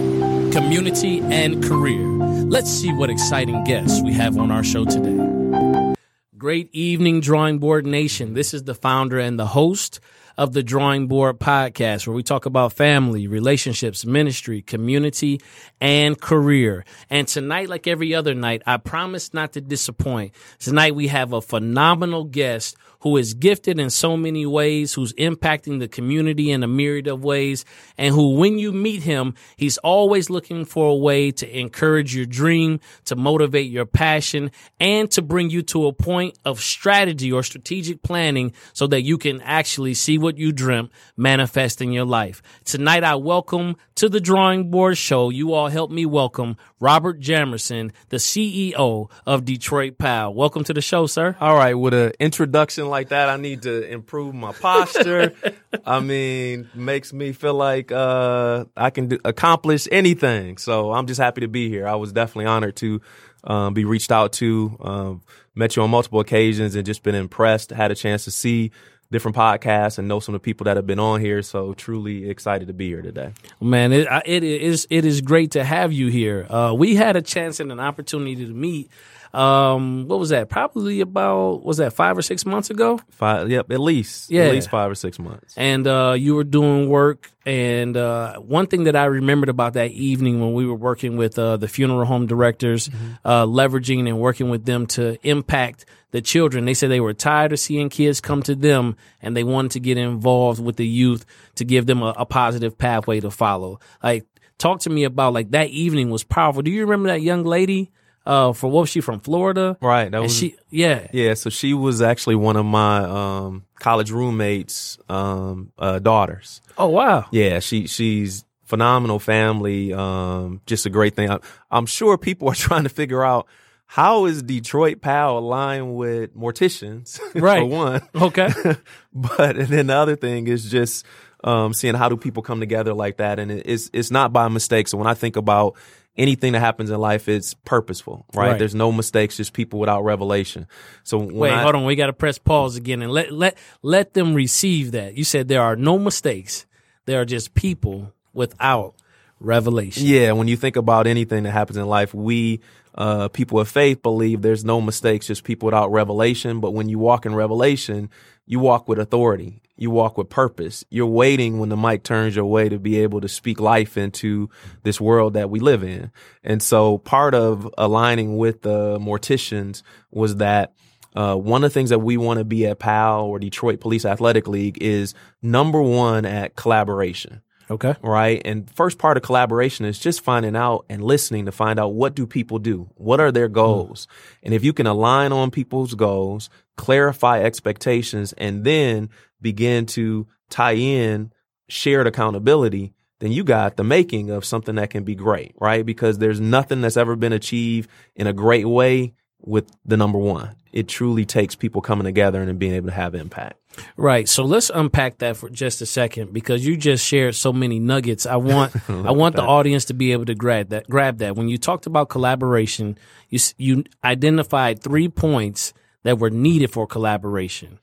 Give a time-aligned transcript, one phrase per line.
[0.52, 2.06] community, and career.
[2.44, 5.94] Let's see what exciting guests we have on our show today.
[6.36, 8.34] Great evening, Drawing Board Nation.
[8.34, 10.00] This is the founder and the host
[10.38, 15.40] of the Drawing Board Podcast, where we talk about family, relationships, ministry, community,
[15.80, 16.84] and career.
[17.10, 20.32] And tonight, like every other night, I promise not to disappoint.
[20.60, 25.78] Tonight, we have a phenomenal guest who is gifted in so many ways, who's impacting
[25.78, 27.64] the community in a myriad of ways,
[27.96, 32.26] and who, when you meet him, he's always looking for a way to encourage your
[32.26, 37.42] dream, to motivate your passion, and to bring you to a point of strategy or
[37.42, 42.42] strategic planning so that you can actually see what you dreamt manifest in your life.
[42.64, 45.28] Tonight, I welcome to the Drawing Board Show.
[45.28, 50.32] You all help me welcome Robert Jamerson, the CEO of Detroit Pal.
[50.32, 51.36] Welcome to the show, sir.
[51.40, 55.34] All right, with an introduction like that, I need to improve my posture.
[55.84, 60.58] I mean, makes me feel like uh, I can do, accomplish anything.
[60.58, 61.88] So I'm just happy to be here.
[61.88, 63.00] I was definitely honored to
[63.42, 64.76] um, be reached out to.
[64.80, 65.22] Um,
[65.56, 67.70] met you on multiple occasions and just been impressed.
[67.70, 68.70] Had a chance to see
[69.10, 71.42] different podcasts and know some of the people that have been on here.
[71.42, 73.32] So truly excited to be here today.
[73.60, 76.46] Man, it, it is it is great to have you here.
[76.48, 78.90] Uh, we had a chance and an opportunity to meet.
[79.32, 80.48] Um, what was that?
[80.48, 83.00] Probably about was that five or six months ago?
[83.10, 85.54] Five, yep, at least, yeah, at least five or six months.
[85.56, 89.90] And uh, you were doing work, and uh, one thing that I remembered about that
[89.90, 93.14] evening when we were working with uh, the funeral home directors, mm-hmm.
[93.24, 96.64] Uh, leveraging and working with them to impact the children.
[96.64, 99.80] They said they were tired of seeing kids come to them, and they wanted to
[99.80, 101.26] get involved with the youth
[101.56, 103.80] to give them a, a positive pathway to follow.
[104.02, 104.26] Like,
[104.56, 106.62] talk to me about like that evening was powerful.
[106.62, 107.90] Do you remember that young lady?
[108.28, 109.78] Uh, for what was she from Florida?
[109.80, 110.10] Right.
[110.10, 110.54] That was she.
[110.68, 111.08] Yeah.
[111.12, 111.32] Yeah.
[111.32, 116.60] So she was actually one of my um, college roommates' um, uh, daughters.
[116.76, 117.24] Oh wow.
[117.30, 117.60] Yeah.
[117.60, 119.94] She she's phenomenal family.
[119.94, 121.30] Um, just a great thing.
[121.30, 121.38] I,
[121.70, 123.46] I'm sure people are trying to figure out
[123.86, 127.18] how is Detroit Pal aligned with morticians?
[127.34, 127.60] Right.
[127.60, 128.02] for one.
[128.14, 128.50] Okay.
[129.14, 131.06] but and then the other thing is just
[131.44, 134.88] um, seeing how do people come together like that, and it's it's not by mistake.
[134.88, 135.76] So when I think about
[136.18, 138.50] anything that happens in life is purposeful, right?
[138.50, 138.58] right.
[138.58, 140.66] There's no mistakes, just people without revelation.
[141.04, 144.14] So wait, I, hold on, we got to press pause again and let let let
[144.14, 145.16] them receive that.
[145.16, 146.66] You said there are no mistakes;
[147.06, 148.94] there are just people without
[149.40, 150.04] revelation.
[150.04, 152.60] Yeah, when you think about anything that happens in life, we
[152.94, 156.60] uh, people of faith believe there's no mistakes, just people without revelation.
[156.60, 158.10] But when you walk in revelation,
[158.44, 159.62] you walk with authority.
[159.78, 160.84] You walk with purpose.
[160.90, 164.50] You're waiting when the mic turns your way to be able to speak life into
[164.82, 166.10] this world that we live in.
[166.42, 170.74] And so part of aligning with the morticians was that
[171.14, 174.04] uh, one of the things that we want to be at PAL or Detroit Police
[174.04, 177.40] Athletic League is number one at collaboration.
[177.70, 177.94] Okay.
[178.02, 178.40] Right.
[178.44, 182.14] And first part of collaboration is just finding out and listening to find out what
[182.14, 182.88] do people do?
[182.94, 184.06] What are their goals?
[184.06, 184.38] Mm.
[184.44, 189.10] And if you can align on people's goals, clarify expectations, and then
[189.40, 191.32] begin to tie in
[191.68, 195.84] shared accountability, then you got the making of something that can be great, right?
[195.84, 200.54] Because there's nothing that's ever been achieved in a great way with the number one.
[200.72, 203.58] It truly takes people coming together and being able to have impact.
[203.96, 204.28] Right.
[204.28, 208.26] So let's unpack that for just a second because you just shared so many nuggets.
[208.26, 211.36] I want I want the audience to be able to grab that grab that.
[211.36, 212.98] When you talked about collaboration,
[213.28, 215.72] you you identified three points
[216.02, 217.78] that were needed for collaboration.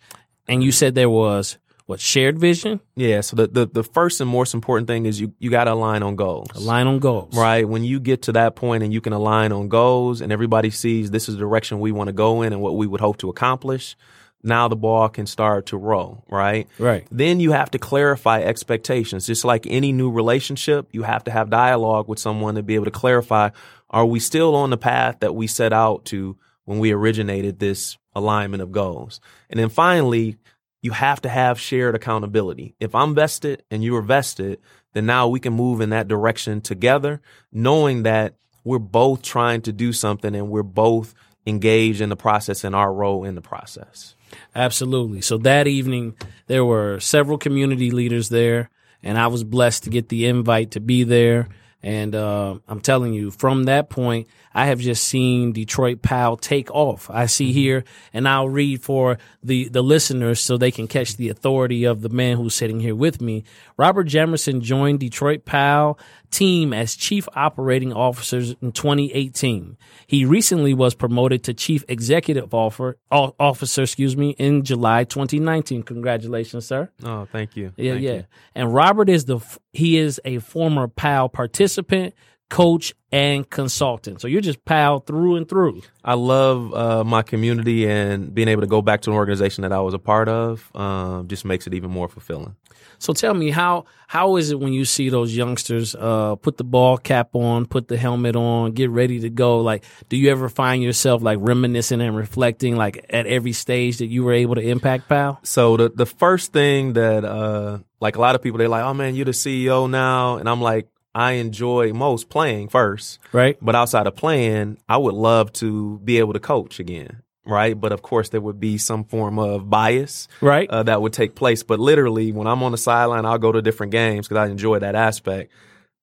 [0.48, 2.80] And you said there was what shared vision?
[2.96, 3.22] Yeah.
[3.22, 6.02] So the, the, the first and most important thing is you, you got to align
[6.02, 6.48] on goals.
[6.56, 7.36] Align on goals.
[7.36, 7.68] Right.
[7.68, 11.12] When you get to that point and you can align on goals and everybody sees
[11.12, 13.30] this is the direction we want to go in and what we would hope to
[13.30, 13.96] accomplish,
[14.42, 16.68] now the ball can start to roll, right?
[16.80, 17.08] Right.
[17.12, 19.28] Then you have to clarify expectations.
[19.28, 22.86] Just like any new relationship, you have to have dialogue with someone to be able
[22.86, 23.50] to clarify,
[23.91, 27.97] are we still on the path that we set out to when we originated this
[28.14, 29.22] alignment of goals?
[29.50, 30.38] And then finally,
[30.82, 32.76] you have to have shared accountability.
[32.79, 34.59] If I'm vested and you're vested,
[34.94, 37.22] then now we can move in that direction together,
[37.52, 41.14] knowing that we're both trying to do something and we're both
[41.47, 44.16] engaged in the process and our role in the process.
[44.56, 45.22] Absolutely.
[45.22, 46.16] So that evening,
[46.47, 48.70] there were several community leaders there,
[49.03, 51.47] and I was blessed to get the invite to be there.
[51.84, 56.72] And uh, I'm telling you, from that point, I have just seen Detroit Pal take
[56.72, 57.09] off.
[57.09, 57.53] I see mm-hmm.
[57.53, 62.02] here, and I'll read for the, the listeners so they can catch the authority of
[62.02, 63.43] the man who's sitting here with me.
[63.75, 65.99] Robert Jamerson joined Detroit Pal
[66.31, 69.78] team as chief operating officers in 2018.
[70.07, 75.84] He recently was promoted to chief executive officer, officer, excuse me, in July 2019.
[75.84, 76.90] Congratulations, sir.
[77.03, 77.73] Oh, thank you.
[77.75, 78.13] Yeah, Thank yeah.
[78.13, 78.25] you.
[78.55, 79.40] And Robert is the
[79.73, 82.13] he is a former PAL participant,
[82.50, 84.22] coach, and consultant.
[84.22, 85.82] So you're just PAL through and through.
[86.03, 89.72] I love uh, my community and being able to go back to an organization that
[89.72, 92.56] I was a part of um, just makes it even more fulfilling.
[93.00, 96.64] So tell me how how is it when you see those youngsters uh, put the
[96.64, 99.59] ball cap on, put the helmet on, get ready to go?
[99.59, 104.08] Like, do you ever find yourself like reminiscing and reflecting like at every stage that
[104.08, 105.40] you were able to impact PAL?
[105.44, 108.94] So the the first thing that uh, like a lot of people they're like, oh
[108.94, 113.58] man, you're the CEO now, and I'm like, I enjoy most playing first, Right.
[113.62, 117.22] but outside of playing, I would love to be able to coach again.
[117.47, 117.79] Right.
[117.79, 120.70] But of course, there would be some form of bias Right.
[120.70, 121.64] uh, that would take place.
[121.64, 124.79] But literally, when I'm on the sideline, I'll go to different games because I enjoy
[124.79, 125.52] that aspect.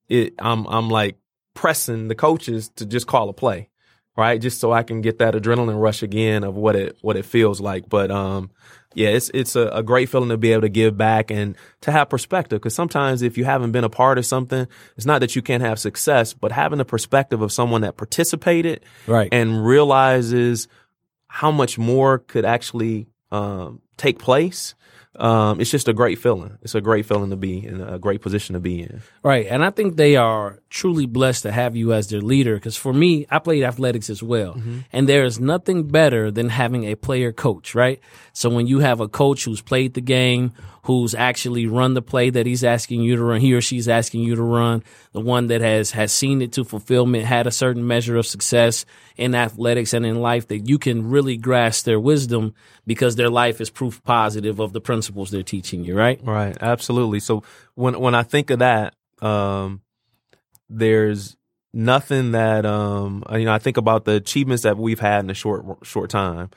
[0.08, 1.16] It, I'm, I'm like
[1.54, 3.68] pressing the coaches to just call a play,
[4.16, 4.40] right?
[4.40, 7.60] Just so I can get that adrenaline rush again of what it, what it feels
[7.60, 7.88] like.
[7.88, 8.50] But, um,
[8.94, 11.90] yeah, it's, it's a, a great feeling to be able to give back and to
[11.92, 12.60] have perspective.
[12.60, 14.66] Cause sometimes if you haven't been a part of something,
[14.98, 18.84] it's not that you can't have success, but having the perspective of someone that participated
[19.06, 19.30] Right.
[19.32, 20.68] and realizes
[21.26, 24.74] how much more could actually um, take place.
[25.14, 26.58] Um, it's just a great feeling.
[26.62, 29.02] It's a great feeling to be in a great position to be in.
[29.22, 29.46] Right.
[29.46, 32.58] And I think they are truly blessed to have you as their leader.
[32.58, 34.60] Cause for me, I played athletics as well.
[34.90, 38.00] And there is nothing better than having a player coach, right?
[38.32, 40.52] So when you have a coach who's played the game,
[40.84, 44.22] who's actually run the play that he's asking you to run, he or she's asking
[44.22, 44.82] you to run,
[45.12, 48.84] the one that has, has seen it to fulfillment, had a certain measure of success
[49.16, 52.54] in athletics and in life that you can really grasp their wisdom
[52.86, 56.20] because their life is proof positive of the principles they're teaching you, right?
[56.24, 56.56] Right.
[56.60, 57.20] Absolutely.
[57.20, 57.44] So
[57.74, 59.82] when when I think of that, um,
[60.68, 61.36] there's
[61.72, 63.52] nothing that um, you know.
[63.52, 66.50] I think about the achievements that we've had in a short short time,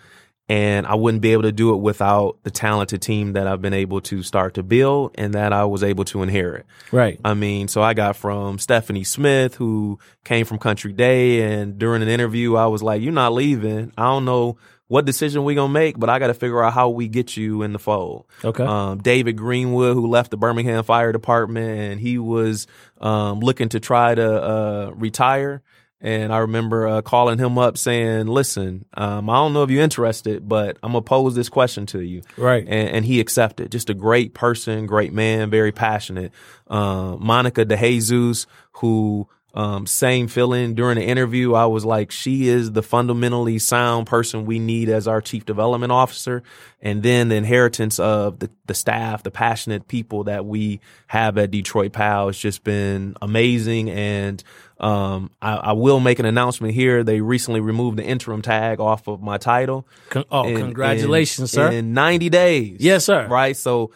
[0.47, 3.73] and I wouldn't be able to do it without the talented team that I've been
[3.73, 6.65] able to start to build and that I was able to inherit.
[6.91, 7.19] Right.
[7.25, 12.03] I mean, so I got from Stephanie Smith, who came from Country Day, and during
[12.03, 13.91] an interview, I was like, "You're not leaving.
[13.97, 14.57] I don't know
[14.87, 17.63] what decision we gonna make, but I got to figure out how we get you
[17.63, 18.63] in the fold." Okay.
[18.63, 22.67] Um, David Greenwood, who left the Birmingham Fire Department, and he was
[23.01, 25.63] um, looking to try to uh, retire.
[26.05, 29.81] And I remember uh, calling him up saying, "Listen, um, I don't know if you're
[29.81, 32.63] interested, but I'm gonna pose this question to you." Right.
[32.63, 33.71] and, and he accepted.
[33.71, 36.31] Just a great person, great man, very passionate.
[36.67, 41.53] Uh, Monica DeJesus, who um, same feeling during the interview.
[41.53, 45.93] I was like, she is the fundamentally sound person we need as our chief development
[45.93, 46.43] officer.
[46.81, 51.51] And then the inheritance of the, the staff, the passionate people that we have at
[51.51, 53.89] Detroit PAL has just been amazing.
[53.89, 54.43] And
[54.79, 57.03] um, I, I will make an announcement here.
[57.03, 59.87] They recently removed the interim tag off of my title.
[60.09, 61.71] Con- oh, in- congratulations, in- sir.
[61.71, 62.77] In 90 days.
[62.79, 63.27] Yes, sir.
[63.27, 63.55] Right.
[63.55, 63.91] So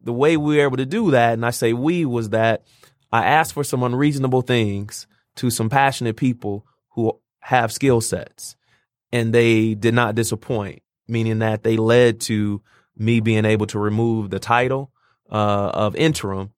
[0.00, 2.64] the way we were able to do that, and I say we, was that
[3.12, 8.56] I asked for some unreasonable things to some passionate people who have skill sets,
[9.12, 12.62] and they did not disappoint, meaning that they led to
[12.96, 14.90] me being able to remove the title
[15.30, 16.52] uh, of interim.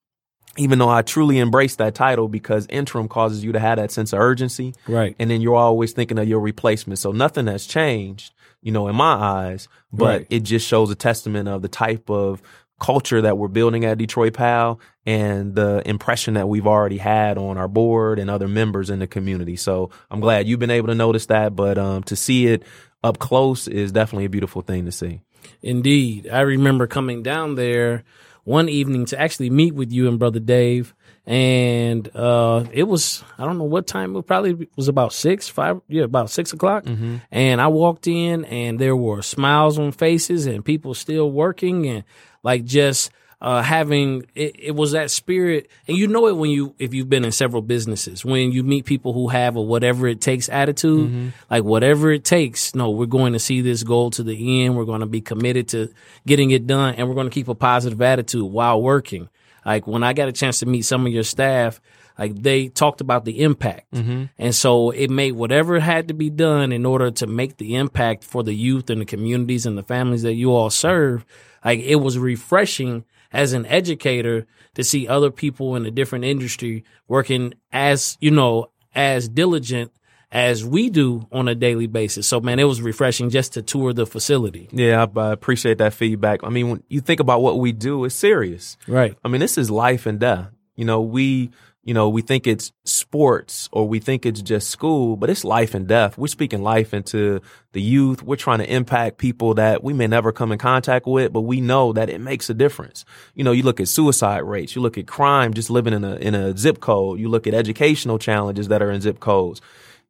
[0.56, 4.12] Even though I truly embrace that title because interim causes you to have that sense
[4.12, 5.14] of urgency Right.
[5.18, 6.98] and then you're always thinking of your replacement.
[6.98, 8.32] So nothing has changed,
[8.62, 10.26] you know, in my eyes, but Right.
[10.30, 12.40] it just shows a testament of the type of
[12.80, 17.56] culture that we're building at Detroit Pal and the impression that we've already had on
[17.56, 19.56] our board and other members in the community.
[19.56, 22.62] So I'm glad you've been able to notice that, but um, to see it
[23.02, 25.20] up close is definitely a beautiful thing to see.
[25.62, 26.28] Indeed.
[26.30, 28.02] I remember coming down there
[28.44, 30.94] one evening to actually meet with you and brother Dave.
[31.26, 35.80] And, uh, it was, I don't know what time, it probably was about six, five,
[35.88, 36.84] yeah, about six o'clock.
[37.30, 42.04] And I walked in and there were smiles on faces and people still working and
[42.42, 43.10] like just,
[43.44, 47.10] uh, having it, it was that spirit, and you know it when you if you've
[47.10, 51.10] been in several businesses when you meet people who have a whatever it takes attitude,
[51.50, 52.74] like whatever it takes.
[52.74, 54.78] No, we're going to see this goal to the end.
[54.78, 55.92] We're going to be committed to
[56.26, 59.28] getting it done, and we're going to keep a positive attitude while working.
[59.66, 61.82] Like when I got a chance to meet some of your staff,
[62.18, 63.92] like they talked about the impact.
[64.38, 68.24] And so it made whatever had to be done in order to make the impact
[68.24, 71.26] for the youth and the communities and the families that you all serve.
[71.62, 76.84] Like it was refreshing as an educator to see other people in a different industry
[77.08, 79.92] working as, you know, as diligent
[80.30, 82.26] as we do on a daily basis.
[82.26, 84.68] So man, it was refreshing just to tour the facility.
[84.72, 86.40] Yeah, I, I appreciate that feedback.
[86.44, 88.76] I mean, when you think about what we do, it's serious.
[88.88, 89.16] Right.
[89.24, 90.48] I mean, this is life and death.
[90.76, 91.50] You know, we,
[91.84, 95.74] you know, we think it's sports or we think it's just school, but it's life
[95.74, 96.16] and death.
[96.16, 97.40] We're speaking life into
[97.72, 98.22] the youth.
[98.22, 101.60] We're trying to impact people that we may never come in contact with, but we
[101.60, 103.04] know that it makes a difference.
[103.34, 106.16] You know, you look at suicide rates, you look at crime just living in a,
[106.16, 109.60] in a zip code, you look at educational challenges that are in zip codes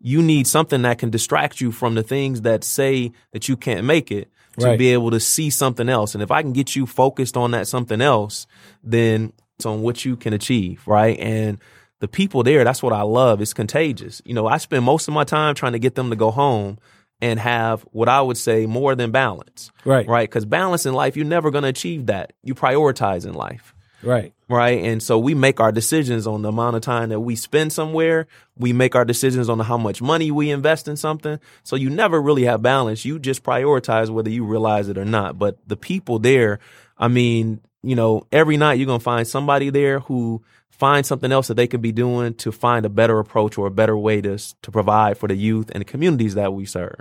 [0.07, 3.87] you need something that can distract you from the things that say that you can't
[3.87, 4.29] make it
[4.59, 4.79] to Right.
[4.79, 6.15] be able to see something else.
[6.15, 8.47] And if I can get you focused on that something else,
[8.83, 9.33] then
[9.65, 11.19] on what you can achieve, right?
[11.21, 11.59] And
[12.01, 13.41] the people there, that's what I love.
[13.41, 14.21] It's contagious.
[14.25, 16.79] You know, I spend most of my time trying to get them to go home
[17.21, 20.07] and have what I would say more than balance, Right.
[20.09, 20.29] right?
[20.29, 22.33] Because balance in life, you're never going to achieve that.
[22.43, 24.35] You prioritize in life Right.
[24.49, 24.83] right?
[24.85, 28.27] And so we make our decisions on the amount of time that we spend somewhere.
[28.59, 31.39] We make our decisions on how much money we invest in something.
[31.63, 33.05] So you never really have balance.
[33.07, 35.39] You just prioritize whether you realize it or not.
[35.39, 36.59] But the people there,
[36.99, 41.31] I mean, you know, every night you're going to find somebody there who finds something
[41.31, 44.21] else that they can be doing to find a better approach or a better way
[44.21, 47.01] to to provide for the youth and the communities that we serve.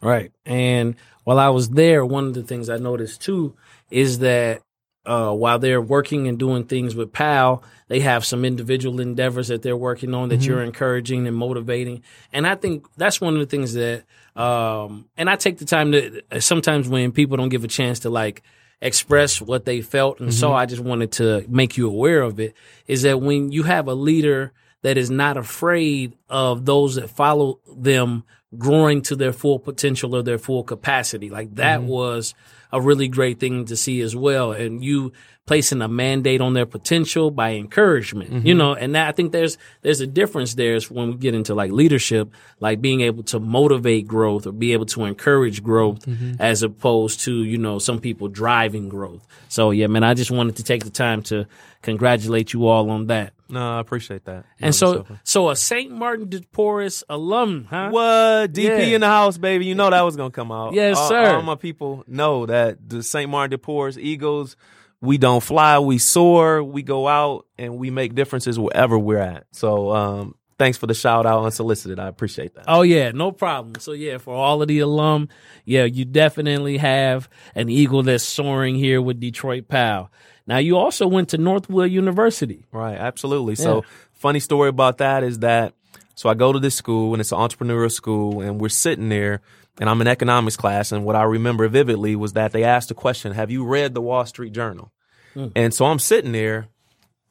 [0.00, 0.32] Right.
[0.46, 3.56] And while I was there, one of the things I noticed too
[3.90, 4.62] is that
[5.06, 9.62] uh, while they're working and doing things with PAL, they have some individual endeavors that
[9.62, 12.02] they're working on that you're encouraging and motivating.
[12.32, 14.04] And I think that's one of the things that,
[14.36, 18.10] um, and I take the time to sometimes when people don't give a chance to
[18.10, 18.42] like
[18.80, 20.20] express what they felt.
[20.20, 20.56] And so mm-hmm.
[20.56, 22.54] I just wanted to make you aware of it
[22.86, 27.60] is that when you have a leader that is not afraid of those that follow
[27.76, 28.24] them
[28.56, 31.30] growing to their full potential or their full capacity.
[31.30, 31.88] Like that mm-hmm.
[31.88, 32.34] was
[32.72, 34.52] a really great thing to see as well.
[34.52, 35.12] And you
[35.50, 38.58] placing a mandate on their potential by encouragement, you mm-hmm.
[38.58, 41.56] know, and that, I think there's, there's a difference there is when we get into
[41.56, 46.34] like leadership, like being able to motivate growth or be able to encourage growth mm-hmm.
[46.38, 49.26] as opposed to, you know, some people driving growth.
[49.48, 51.48] So yeah, man, I just wanted to take the time to
[51.82, 53.32] congratulate you all on that.
[53.48, 54.44] No, I appreciate that.
[54.60, 55.90] And so, so a St.
[55.90, 57.90] Martin de Porres alum, huh?
[57.90, 58.94] What DP Yeah.
[58.94, 59.66] in the house, baby?
[59.66, 60.74] You know that was gonna come out.
[60.74, 61.34] Yes, all, sir.
[61.34, 63.28] All my people know that the St.
[63.28, 64.54] Martin de Porres Eagles,
[65.00, 69.46] we don't fly, we soar, we go out, and we make differences wherever we're at.
[69.52, 71.98] So, um, thanks for the shout out unsolicited.
[71.98, 72.66] I appreciate that.
[72.68, 73.80] Oh yeah, no problem.
[73.80, 75.28] So yeah, for all of the alum,
[75.64, 80.10] yeah, you definitely have an eagle that's soaring here with Detroit Pal.
[80.46, 82.66] Now you also went to Northwood University.
[82.72, 83.54] Right, absolutely.
[83.54, 85.72] So, funny story about that is that
[86.14, 89.40] so I go to this school and it's an entrepreneurial school, and we're sitting there,
[89.80, 92.94] and I'm in economics class, and what I remember vividly was that they asked the
[92.94, 94.92] question, "Have you read the Wall Street Journal?"
[95.34, 95.48] Hmm.
[95.56, 96.68] And so I'm sitting there,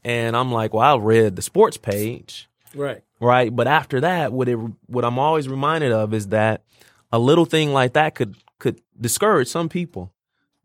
[0.04, 3.02] and I'm like, "Well, I read the sports page." Right.
[3.20, 3.56] right?
[3.56, 6.64] But after that, what it what I'm always reminded of is that
[7.12, 10.12] a little thing like that could could discourage some people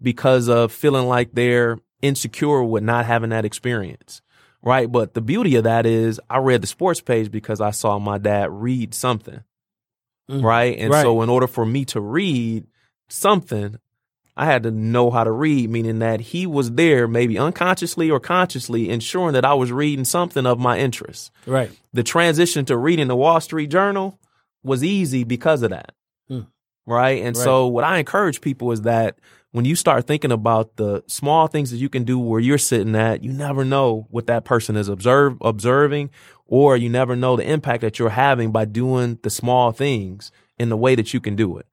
[0.02, 4.20] because of feeling like they're insecure with not having that experience.
[4.62, 4.90] Right.
[4.90, 8.18] But the beauty of that is I read the sports page because I saw my
[8.18, 9.42] dad read something.
[10.28, 10.76] Right.
[10.78, 11.02] And Right.
[11.02, 12.66] so in order for me to read
[13.08, 13.76] something,
[14.36, 18.18] I had to know how to read, meaning that he was there, maybe unconsciously or
[18.18, 21.70] consciously, ensuring that I was reading something of my interest Right.
[21.92, 24.18] the transition to reading the Wall Street Journal
[24.64, 25.92] was easy because of that.
[26.28, 26.40] Hmm.
[26.86, 27.22] Right.
[27.22, 29.18] And so, what I encourage people is that
[29.52, 32.96] when you start thinking about the small things that you can do where you're sitting
[32.96, 36.10] at, you never know what that person is observe, observing,
[36.46, 40.68] or you never know the impact that you're having by doing the small things in
[40.68, 41.66] the way that you can do it.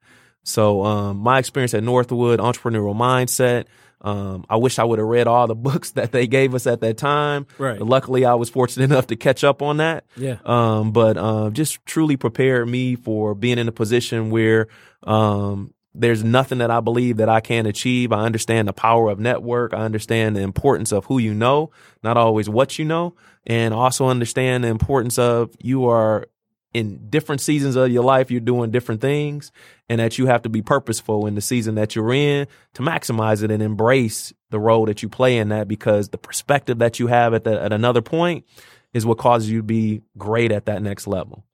[0.44, 3.66] So, um, my experience at Northwood, entrepreneurial mindset.
[4.00, 6.80] Um, I wish I would have read all the books that they gave us at
[6.80, 7.46] that time.
[7.58, 7.78] Right.
[7.78, 10.04] But luckily, I was fortunate enough to catch up on that.
[10.16, 10.38] Yeah.
[10.44, 14.66] Um, but um, just truly prepared me for being in a position where
[15.04, 18.12] um, there's nothing that I believe that I can achieve.
[18.12, 19.74] I understand the power of network.
[19.74, 21.70] I understand the importance of who you know,
[22.02, 23.14] not always what you know,
[23.46, 26.26] and also understand the importance of you are
[26.72, 28.30] in different seasons of your life.
[28.30, 29.52] You're doing different things,
[29.88, 33.42] and that you have to be purposeful in the season that you're in to maximize
[33.42, 37.08] it and embrace the role that you play in that because the perspective that you
[37.08, 38.46] have at the, at another point
[38.94, 41.44] is what causes you to be great at that next level.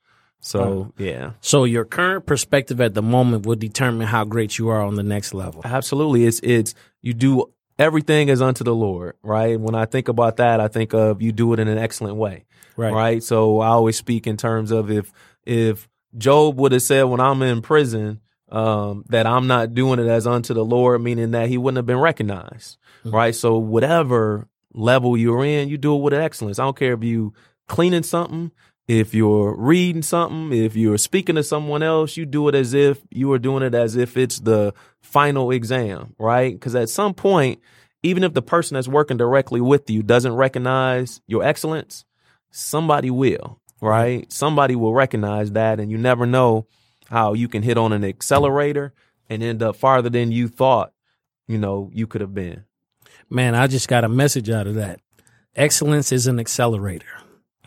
[0.40, 4.80] So yeah, So your current perspective at the moment will determine how great you are
[4.82, 5.62] on the next level.
[5.64, 6.24] absolutely.
[6.26, 7.46] It's it's you do
[7.78, 9.58] everything is unto the Lord, right?
[9.58, 12.44] When I think about that, I think of you do it in an excellent way,
[12.76, 12.92] Right.
[12.92, 13.22] right?
[13.22, 15.12] So I always speak in terms of if
[15.44, 20.06] if Job would have said, "When I'm in prison, um, that I'm not doing it
[20.06, 23.14] as unto the Lord, meaning that he wouldn't have been recognized, mm-hmm.
[23.14, 23.34] right?
[23.34, 26.58] So whatever level you're in, you do it with excellence.
[26.58, 27.34] I don't care if you
[27.66, 28.50] cleaning something,
[28.88, 32.98] if you're reading something, if you're speaking to someone else, you do it as if
[33.10, 36.54] you are doing it as if it's the final exam, right?
[36.54, 37.60] Because at some point,
[38.02, 42.06] even if the person that's working directly with you doesn't recognize your excellence,
[42.50, 44.32] somebody will, right?
[44.32, 46.66] Somebody will recognize that, and you never know
[47.10, 48.94] how you can hit on an accelerator
[49.28, 50.94] and end up farther than you thought,
[51.46, 52.64] you know, you could have been.
[53.28, 55.00] Man, I just got a message out of that.
[55.54, 57.06] Excellence is an accelerator.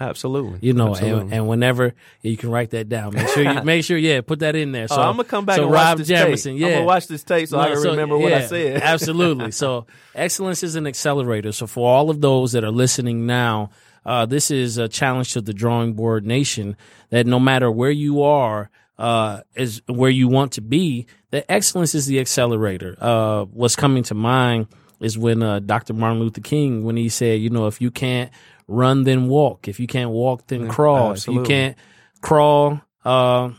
[0.02, 0.60] Absolutely.
[0.62, 1.22] You know, Absolutely.
[1.22, 4.40] And, and whenever you can write that down, make sure you make sure, yeah, put
[4.40, 4.88] that in there.
[4.90, 6.62] Oh, So oh, I'm gonna come back so and Rob watch this Jamison, tape.
[6.62, 8.82] yeah, I'm gonna watch this tape so I can so, remember what I said.
[8.84, 9.52] absolutely.
[9.52, 11.52] So excellence is an accelerator.
[11.52, 13.70] So for all of those that are listening now,
[14.06, 16.76] uh, this is a challenge to the drawing board nation
[17.12, 21.96] that no matter where you are, uh, is where you want to be, that excellence
[21.96, 22.96] is the accelerator.
[23.00, 24.68] Uh, what's coming to mind
[25.00, 25.94] is when, uh, Dr.
[25.94, 28.32] Martin Luther King, when he said, you know, if you can't
[28.72, 29.68] run, then walk.
[29.68, 31.12] If you can't walk, then crawl.
[31.12, 31.44] absolutely.
[31.44, 31.78] If you can't
[32.22, 33.52] crawl, uh,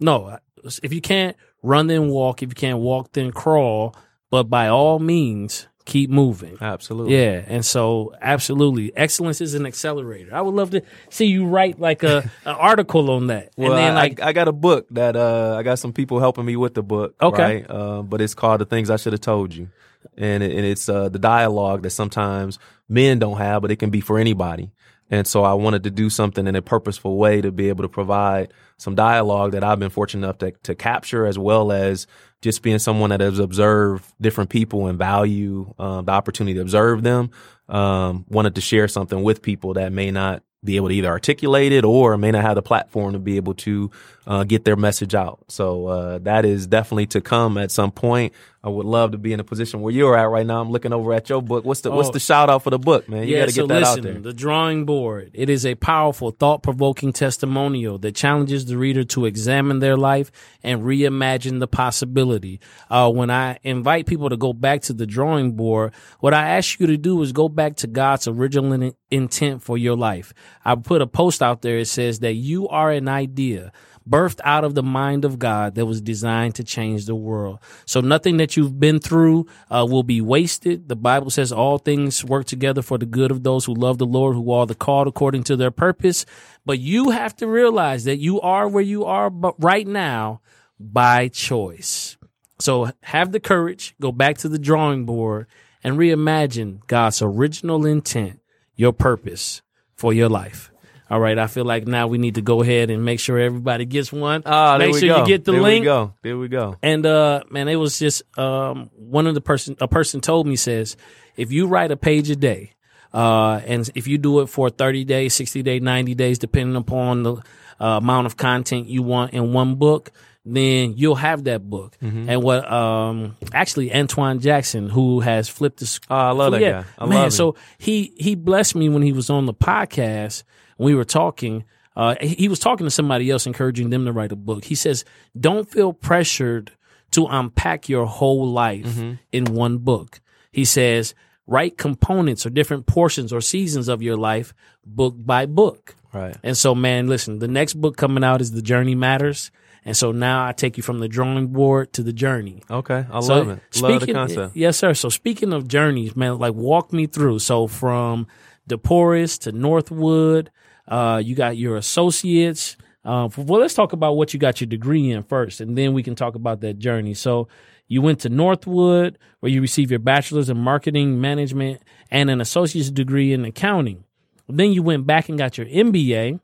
[0.00, 0.38] no,
[0.82, 2.42] if you can't run, then walk.
[2.42, 3.96] If you can't walk, then crawl.
[4.30, 6.58] But by all means, keep moving.
[6.60, 7.16] Absolutely.
[7.16, 10.34] Yeah, and so absolutely, excellence is an accelerator.
[10.34, 13.50] I would love to see you write like a an article on that.
[13.56, 15.92] Well, and then I, like, I, I got a book that uh, I got some
[15.92, 17.14] people helping me with the book.
[17.20, 17.42] Okay.
[17.42, 17.66] right?
[17.68, 19.68] Uh, but it's called "The Things I Should Have Told You,"
[20.16, 23.90] and it, and it's uh, the dialogue that sometimes men don't have, but it can
[23.90, 24.70] be for anybody.
[25.10, 27.88] And so I wanted to do something in a purposeful way to be able to
[27.88, 32.06] provide some dialogue that I've been fortunate enough to, to capture, as well as
[32.42, 37.02] just being someone that has observed different people and value um, the opportunity to observe
[37.02, 37.30] them.
[37.68, 41.72] Um, wanted to share something with people that may not be able to either articulate
[41.72, 43.90] it or may not have the platform to be able to
[44.26, 45.44] uh, get their message out.
[45.48, 48.32] So uh, that is definitely to come at some point.
[48.68, 50.60] I would love to be in a position where you're at right now.
[50.60, 51.64] I'm looking over at your book.
[51.64, 52.12] What's the What's Oh.
[52.12, 53.26] the shout out for the book, man?
[53.26, 54.20] You yeah, got to so get that listen, out there.
[54.20, 55.30] the drawing board.
[55.32, 60.30] It is a powerful, thought-provoking testimonial that challenges the reader to examine their life
[60.62, 62.60] and reimagine the possibility.
[62.90, 66.78] Uh, when I invite people to go back to the drawing board, what I ask
[66.78, 70.34] you to do is go back to God's original in- intent for your life.
[70.64, 71.78] I put a post out there.
[71.78, 73.72] It says that you are an idea
[74.08, 77.58] birthed out of the mind of God that was designed to change the world.
[77.84, 80.88] So nothing that you've been through uh, will be wasted.
[80.88, 84.06] The Bible says all things work together for the good of those who love the
[84.06, 86.24] Lord, who are the called according to their purpose.
[86.64, 90.40] But you have to realize that you are where you are but right now
[90.78, 92.16] by choice.
[92.58, 95.46] So have the courage, go back to the drawing board
[95.84, 98.40] and reimagine God's original intent,
[98.74, 99.62] your purpose
[99.94, 100.70] for your life.
[101.10, 103.86] All right, I feel like now we need to go ahead and make sure everybody
[103.86, 104.42] gets one.
[104.44, 105.20] Ah, there make we sure go.
[105.20, 105.82] you get the there link.
[105.82, 106.14] we go.
[106.22, 106.76] There we go.
[106.82, 110.56] And uh man, it was just um one of the person a person told me
[110.56, 110.96] says,
[111.36, 112.72] if you write a page a day,
[113.14, 117.22] uh and if you do it for 30 days, 60 days, 90 days depending upon
[117.22, 117.34] the
[117.80, 120.10] uh, amount of content you want in one book,
[120.56, 121.96] then you'll have that book.
[122.02, 122.28] Mm-hmm.
[122.30, 126.60] And what um actually Antoine Jackson who has flipped the sc- Oh, I love that
[126.60, 127.04] yeah, guy.
[127.04, 130.42] I man, so he he blessed me when he was on the podcast.
[130.78, 131.64] We were talking.
[131.96, 134.64] Uh, he he was talking to somebody else, encouraging them to write a book.
[134.64, 135.04] He says,
[135.38, 136.70] "Don't feel pressured
[137.10, 139.12] to unpack your whole life Mm-hmm.
[139.32, 140.20] in one book."
[140.52, 141.14] He says,
[141.48, 144.54] "Write components or different portions or seasons of your life,
[144.86, 146.36] book by book." Right.
[146.44, 149.50] And so, man, listen, the next book coming out is The Journey Matters.
[149.88, 152.62] And so now I take you from the drawing board to the journey.
[152.70, 153.06] Okay.
[153.10, 153.80] I So, love it.
[153.80, 154.54] Love the concept.
[154.54, 154.92] Yes, sir.
[154.92, 157.38] So speaking of journeys, man, like walk me through.
[157.38, 158.26] So from
[158.68, 160.50] DePorres to Northwood,
[160.88, 162.76] uh, you got your associates.
[163.02, 166.02] Uh, well, let's talk about what you got your degree in first, and then we
[166.02, 167.14] can talk about that journey.
[167.14, 167.48] So
[167.86, 172.90] you went to Northwood, where you received your bachelor's in marketing management and an associate's
[172.90, 174.04] degree in accounting.
[174.50, 176.40] Then you went back and got your MBA.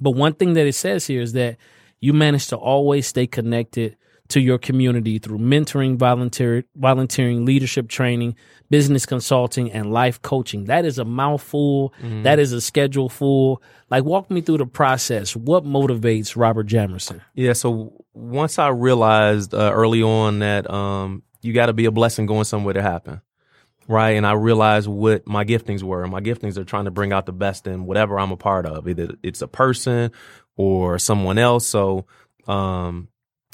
[0.00, 1.56] But one thing that it says here is that
[2.04, 3.96] you manage to always stay connected
[4.28, 8.34] to your community through mentoring, volunteer, volunteering, leadership training,
[8.70, 10.64] business consulting, and life coaching.
[10.64, 11.92] That is a mouthful.
[12.24, 13.62] That is a schedule full.
[13.90, 15.36] Like, walk me through the process.
[15.36, 17.20] What motivates Robert Jamerson?
[17.34, 17.52] Yeah.
[17.52, 22.26] So once I realized uh, early on that um, you got to be a blessing
[22.26, 23.20] going somewhere to happen,
[23.88, 24.12] right?
[24.12, 26.06] And I realized what my giftings were.
[26.06, 28.88] My giftings are trying to bring out the best in whatever I'm a part of.
[28.88, 30.10] Either it's a person
[30.56, 31.66] or someone else.
[31.66, 32.06] So
[32.46, 33.08] um,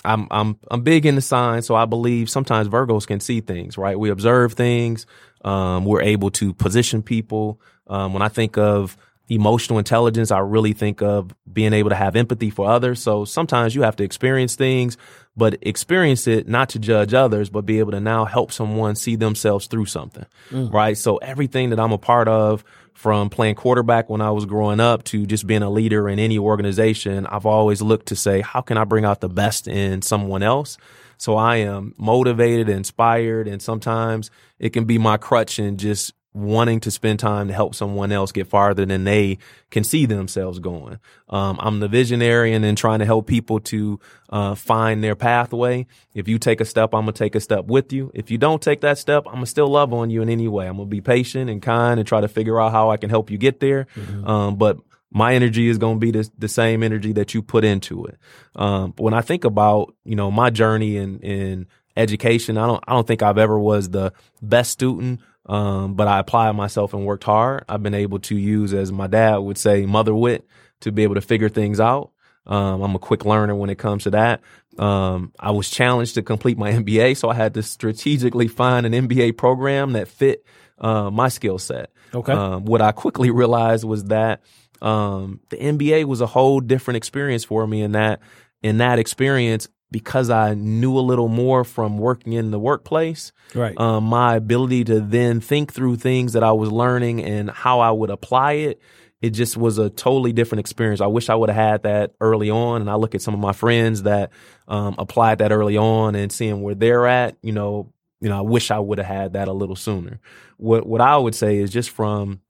[0.04, 3.98] I'm I'm I'm big into signs, so I believe sometimes Virgos can see things, right?
[3.98, 5.06] We observe things.
[5.44, 7.60] Um, we're able to position people.
[7.86, 8.96] Um, when I think of
[9.31, 13.01] emotional intelligence, I really think of being able to have empathy for others.
[13.01, 14.97] So sometimes you have to experience things,
[15.37, 19.14] but experience it not to judge others, but be able to now help someone see
[19.14, 20.27] themselves through something.
[20.51, 20.73] Mm.
[20.73, 20.99] Right.
[20.99, 22.64] So everything that I'm a part of
[22.95, 26.38] from playing quarterback when I was growing up to just being a leader in any
[26.38, 30.43] organization, I've always looked to say, how can I bring out the best in someone
[30.43, 30.77] else?
[31.19, 36.79] So I am motivated, inspired, and sometimes it can be my crutch and just wanting
[36.81, 39.38] to spend time to help someone else get farther than they
[39.71, 40.99] can see themselves going.
[41.29, 45.87] Um, I'm the visionary and then trying to help people to uh, find their pathway.
[46.14, 48.12] If you take a step, I'm gonna take a step with you.
[48.14, 50.69] If you don't take that step, I'm gonna still love on you in any way.
[50.69, 53.31] I'm gonna be patient and kind and try to figure out how I can help
[53.31, 53.87] you get there.
[53.97, 54.27] Mm-hmm.
[54.27, 54.79] Um, but
[55.12, 58.16] my energy is going to be the, the same energy that you put into it.
[58.55, 61.66] Um, when I think about, you know, my journey in, in
[61.97, 66.20] education, I don't, I don't think I've ever was the best student um, but I
[66.20, 67.64] applied myself and worked hard.
[67.68, 70.46] I've been able to use, as my dad would say, mother wit
[70.82, 72.12] to be able to figure things out.
[72.46, 74.42] Um, I'm a quick learner when it comes to that.
[74.78, 78.92] Um, I was challenged to complete my MBA, so I had to strategically find an
[78.92, 80.44] MBA program that fit
[80.78, 81.90] uh, my skill set.
[82.14, 82.32] Okay.
[82.32, 84.42] Um, what I quickly realized was that
[84.80, 87.82] um, the MBA was a whole different experience for me.
[87.82, 88.20] In that,
[88.62, 93.79] in that experience, because I knew a little more from working in the workplace, right?
[93.79, 97.90] Um, my ability to then think through things that I was learning and how I
[97.90, 98.81] would apply it,
[99.20, 101.00] it just was a totally different experience.
[101.00, 102.81] I wish I would have had that early on.
[102.81, 104.31] And I look at some of my friends that
[104.66, 107.37] um, applied that early on and seeing where they're at.
[107.42, 110.20] You know, you know, I wish I would have had that a little sooner.
[110.57, 112.40] What what I would say is just from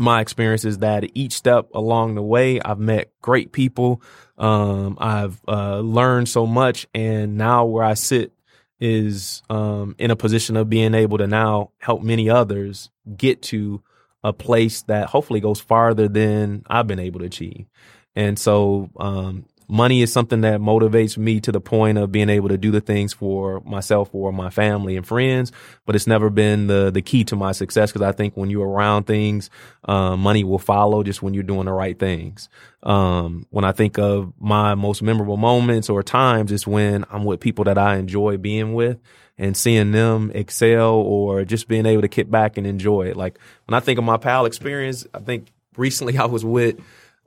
[0.00, 4.02] my experience is that each step along the way, I've met great people.
[4.38, 8.32] Um, I've uh, learned so much, and now where I sit
[8.80, 13.82] is um, in a position of being able to now help many others get to
[14.24, 17.66] a place that hopefully goes farther than I've been able to achieve.
[18.14, 22.50] And so, um, money is something that motivates me to the point of being able
[22.50, 25.50] to do the things for myself or my family and friends.
[25.86, 28.68] But it's never been the the key to my success because I think when you're
[28.68, 29.48] around things,
[29.84, 32.50] uh, money will follow just when you're doing the right things.
[32.82, 37.40] Um, when I think of my most memorable moments or times, it's when I'm with
[37.40, 38.98] people that I enjoy being with
[39.38, 43.16] and seeing them excel or just being able to kick back and enjoy it.
[43.16, 46.78] Like when I think of my pal experience, I think recently I was with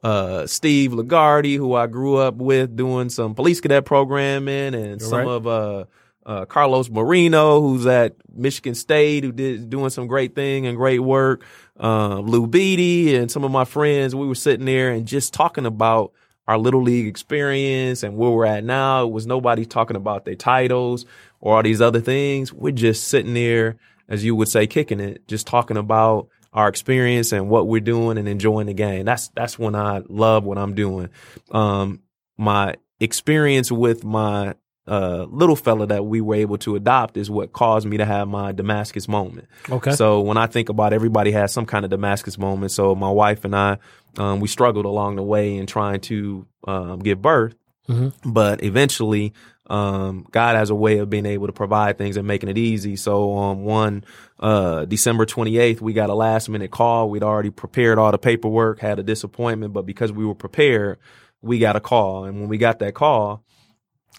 [0.06, 5.10] uh, Steve Lagarde, who I grew up with doing some police cadet programming, and You're
[5.10, 5.28] some right.
[5.28, 5.86] of uh,
[6.28, 11.00] uh, Carlos Marino, who's at Michigan State, who did doing some great thing and great
[11.00, 11.44] work.
[11.80, 15.66] Uh, Lou Beatty and some of my friends, we were sitting there and just talking
[15.66, 16.12] about
[16.48, 19.06] our little league experience and where we're at now.
[19.06, 21.08] It was nobody talking about their titles
[21.42, 22.54] or all these other things.
[22.54, 27.34] We're just sitting there, as you would say, kicking it, just talking about our experience
[27.34, 29.06] and what we're doing and enjoying the game.
[29.06, 31.10] That's that's when I love what I'm doing.
[31.52, 32.02] Um,
[32.38, 34.56] my experience with my
[34.88, 38.28] uh, little fella that we were able to adopt is what caused me to have
[38.28, 39.48] my Damascus moment.
[39.70, 39.92] Okay.
[39.92, 42.72] So when I think about everybody has some kind of Damascus moment.
[42.72, 43.78] So my wife and I,
[44.18, 47.56] um, we struggled along the way in trying to um, give birth,
[47.90, 48.32] mm-hmm.
[48.32, 49.34] but eventually
[49.68, 52.96] um, God has a way of being able to provide things and making it easy.
[52.96, 54.04] So on um, one
[54.40, 57.10] uh, December 28th, we got a last minute call.
[57.10, 61.00] We'd already prepared all the paperwork, had a disappointment, but because we were prepared,
[61.42, 62.26] we got a call.
[62.26, 63.44] And when we got that call,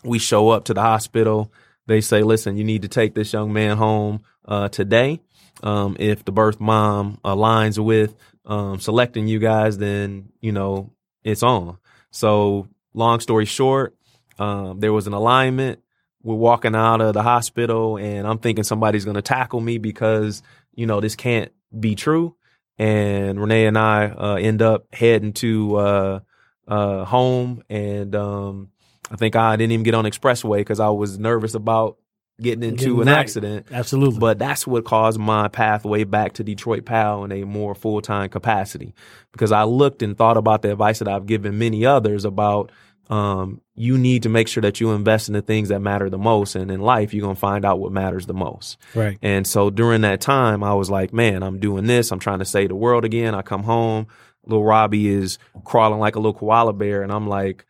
[0.02, 1.52] we show up to the hospital.
[1.86, 5.20] They say, listen, you need to take this young man home uh, today.
[5.62, 10.92] Um, if the birth mom aligns with um, selecting you guys, then, you know,
[11.24, 11.78] it's on.
[12.10, 13.95] So long story short,
[14.38, 15.80] um, there was an alignment.
[16.22, 20.42] We're walking out of the hospital, and I'm thinking somebody's going to tackle me because
[20.74, 22.34] you know this can't be true.
[22.78, 26.20] And Renee and I uh, end up heading to uh,
[26.68, 28.70] uh, home, and um,
[29.10, 31.98] I think I didn't even get on expressway because I was nervous about
[32.40, 33.18] getting into getting an right.
[33.18, 33.66] accident.
[33.70, 34.18] Absolutely.
[34.18, 38.28] But that's what caused my pathway back to Detroit PAL in a more full time
[38.28, 38.94] capacity
[39.32, 42.72] because I looked and thought about the advice that I've given many others about
[43.08, 46.18] um, you need to make sure that you invest in the things that matter the
[46.18, 46.56] most.
[46.56, 48.78] And in life, you're going to find out what matters the most.
[48.94, 49.18] Right.
[49.22, 52.10] And so during that time, I was like, man, I'm doing this.
[52.10, 53.34] I'm trying to save the world again.
[53.34, 54.08] I come home.
[54.44, 57.02] Little Robbie is crawling like a little koala bear.
[57.02, 57.64] And I'm like,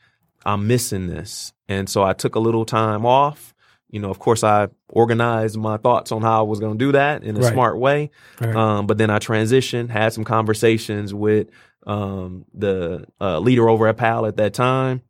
[0.45, 1.53] I'm missing this.
[1.69, 3.55] And so I took a little time off.
[3.91, 6.93] You know, of course, I organized my thoughts on how I was going to do
[6.93, 7.53] that in a right.
[7.53, 8.11] smart way.
[8.41, 8.55] Right.
[8.55, 11.49] Um, but then I transitioned, had some conversations with
[11.87, 15.03] um, the uh, leader over at PAL at that time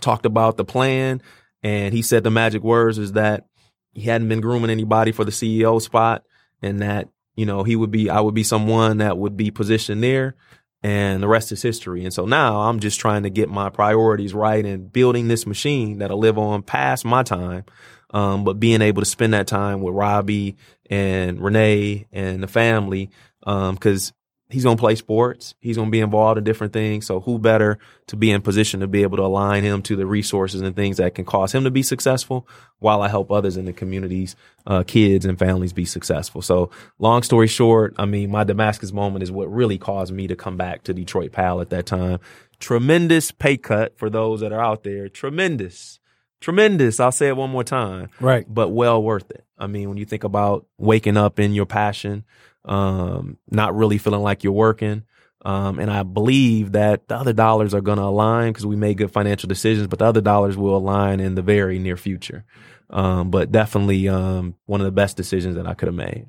[0.00, 1.22] talked about the plan,
[1.62, 3.46] and he said the magic words is that
[3.92, 6.24] he hadn't been grooming anybody for the CEO spot,
[6.62, 10.02] and that you know he would be I would be someone that would be positioned
[10.02, 10.36] there,
[10.82, 12.04] and the rest is history.
[12.04, 15.98] And so now I'm just trying to get my priorities right and building this machine
[15.98, 17.64] that'll live on past my time.
[18.10, 20.56] Um, but being able to spend that time with Robbie
[20.88, 23.10] and Renee and the family,
[23.42, 24.12] um, cause
[24.48, 25.54] he's going to play sports.
[25.60, 27.06] He's going to be involved in different things.
[27.06, 30.06] So who better to be in position to be able to align him to the
[30.06, 32.46] resources and things that can cause him to be successful
[32.78, 36.42] while I help others in the communities, uh, kids and families be successful.
[36.42, 40.36] So long story short, I mean, my Damascus moment is what really caused me to
[40.36, 42.20] come back to Detroit Pal at that time.
[42.60, 45.08] Tremendous pay cut for those that are out there.
[45.08, 45.98] Tremendous.
[46.40, 47.00] Tremendous.
[47.00, 48.10] I'll say it one more time.
[48.20, 48.46] Right.
[48.48, 49.44] But well worth it.
[49.58, 52.24] I mean, when you think about waking up in your passion,
[52.66, 55.04] um, not really feeling like you're working.
[55.44, 58.98] Um, and I believe that the other dollars are going to align because we made
[58.98, 62.44] good financial decisions, but the other dollars will align in the very near future.
[62.90, 66.26] Um, but definitely, um, one of the best decisions that I could have made.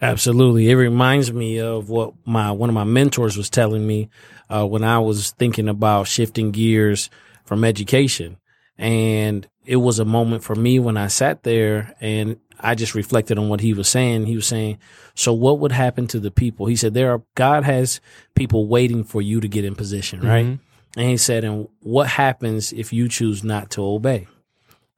[0.00, 0.70] Absolutely.
[0.70, 4.08] It reminds me of what my, one of my mentors was telling me,
[4.48, 7.10] uh, when I was thinking about shifting gears
[7.44, 8.38] from education.
[8.76, 13.38] And it was a moment for me when I sat there and I just reflected
[13.38, 14.26] on what he was saying.
[14.26, 14.78] He was saying,
[15.14, 16.66] so what would happen to the people?
[16.66, 18.00] He said, there are, God has
[18.34, 20.46] people waiting for you to get in position, right?
[20.46, 21.00] Mm-hmm.
[21.00, 24.28] And he said, and what happens if you choose not to obey?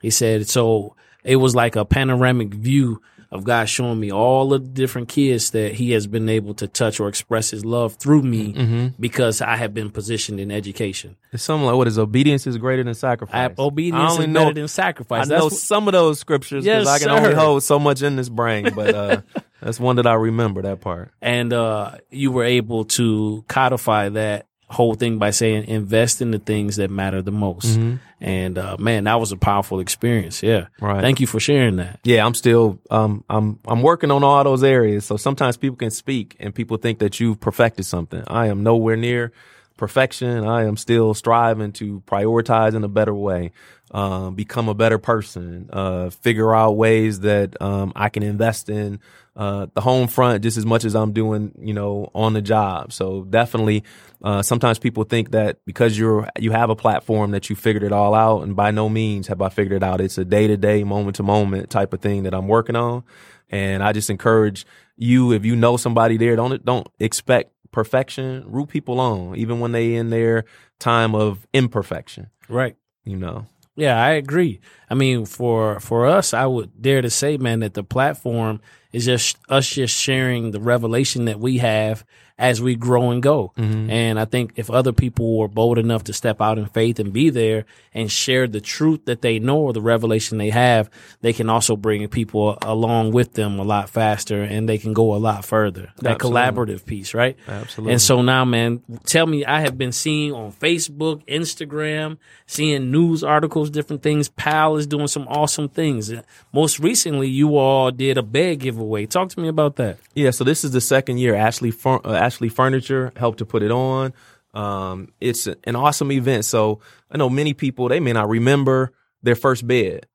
[0.01, 4.59] He said, so it was like a panoramic view of God showing me all the
[4.59, 8.53] different kids that He has been able to touch or express His love through me
[8.53, 8.87] mm-hmm.
[9.01, 11.17] because I have been positioned in education.
[11.33, 13.53] It's something like what is obedience is greater than sacrifice.
[13.59, 15.27] I, obedience is know, better than sacrifice.
[15.27, 17.17] I that's know what, some of those scriptures because yes, I can sir.
[17.17, 19.21] only hold so much in this brain, but uh,
[19.61, 21.11] that's one that I remember that part.
[21.21, 26.39] And uh, you were able to codify that whole thing by saying invest in the
[26.39, 27.79] things that matter the most.
[27.79, 27.97] Mm-hmm.
[28.21, 30.43] And uh, man, that was a powerful experience.
[30.43, 30.67] Yeah.
[30.81, 31.01] Right.
[31.01, 32.01] Thank you for sharing that.
[32.03, 35.05] Yeah, I'm still um I'm I'm working on all those areas.
[35.05, 38.25] So sometimes people can speak and people think that you've perfected something.
[38.27, 39.33] I am nowhere near
[39.77, 40.45] perfection.
[40.45, 43.53] I am still striving to prioritize in a better way,
[43.91, 49.01] um, become a better person, uh, figure out ways that um, I can invest in
[49.37, 52.93] uh, the home front just as much as I'm doing, you know, on the job.
[52.93, 53.85] So definitely,
[54.23, 57.93] uh, sometimes people think that because you're you have a platform that you figured it
[57.93, 60.01] all out, and by no means have I figured it out.
[60.01, 63.05] It's a day to day, moment to moment type of thing that I'm working on,
[63.51, 68.43] and I just encourage you if you know somebody there, don't don't expect perfection.
[68.47, 70.45] Root people on, even when they in their
[70.79, 72.31] time of imperfection.
[72.49, 72.77] Right.
[73.05, 73.47] You know.
[73.77, 74.61] Yeah, I agree.
[74.89, 78.63] I mean, for for us, I would dare to say, man, that the platform
[78.97, 82.03] is just us just sharing the revelation that we have
[82.39, 83.53] as we grow and go.
[83.57, 83.91] Mm-hmm.
[83.91, 87.13] And I think if other people were bold enough to step out in faith and
[87.13, 90.91] be there and share the truth that they know or the revelation they have,
[91.23, 95.15] they can also bring people along with them a lot faster and they can go
[95.15, 95.93] a lot further.
[95.99, 96.41] That Absolutely.
[96.41, 97.37] collaborative piece, right?
[97.49, 97.93] Absolutely.
[97.95, 103.25] And so now, man, tell me, I have been seeing on Facebook, Instagram, seeing news
[103.25, 104.29] articles, different things.
[104.29, 106.13] Pal is doing some awesome things.
[106.53, 109.07] Most recently, you all did a bed giveaway.
[109.07, 109.99] Talk to me about that.
[110.15, 110.31] Yeah.
[110.31, 114.13] So this is the second year Ashley, uh, Ashley Furniture helped to put it on.
[114.53, 116.45] Um, it's an awesome event.
[116.45, 120.07] So I know many people, they may not remember their first bed,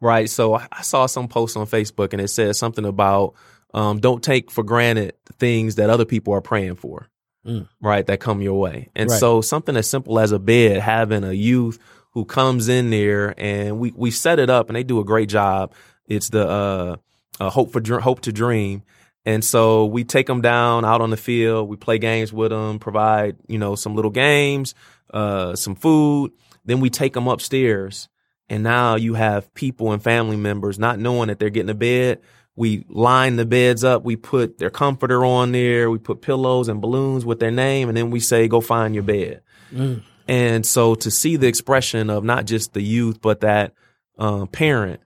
[0.00, 0.28] right?
[0.28, 3.34] So I saw some posts on Facebook and it said something about,
[3.72, 7.08] um, don't take for granted things that other people are praying for,
[7.46, 7.68] mm.
[7.80, 8.04] right?
[8.06, 8.90] That come your way.
[8.94, 9.18] And right.
[9.18, 11.78] so something as simple as a bed, having a youth
[12.10, 15.28] who comes in there and we, we set it up and they do a great
[15.28, 15.72] job.
[16.06, 16.96] It's the, uh,
[17.40, 18.82] uh hope for, hope to dream
[19.26, 21.68] and so we take them down out on the field.
[21.68, 24.74] We play games with them, provide, you know, some little games,
[25.12, 26.32] uh, some food.
[26.64, 28.08] Then we take them upstairs.
[28.50, 32.20] And now you have people and family members not knowing that they're getting a bed.
[32.56, 34.04] We line the beds up.
[34.04, 35.90] We put their comforter on there.
[35.90, 37.88] We put pillows and balloons with their name.
[37.88, 39.40] And then we say, go find your bed.
[39.72, 40.02] Mm.
[40.28, 43.72] And so to see the expression of not just the youth, but that
[44.18, 45.00] uh, parent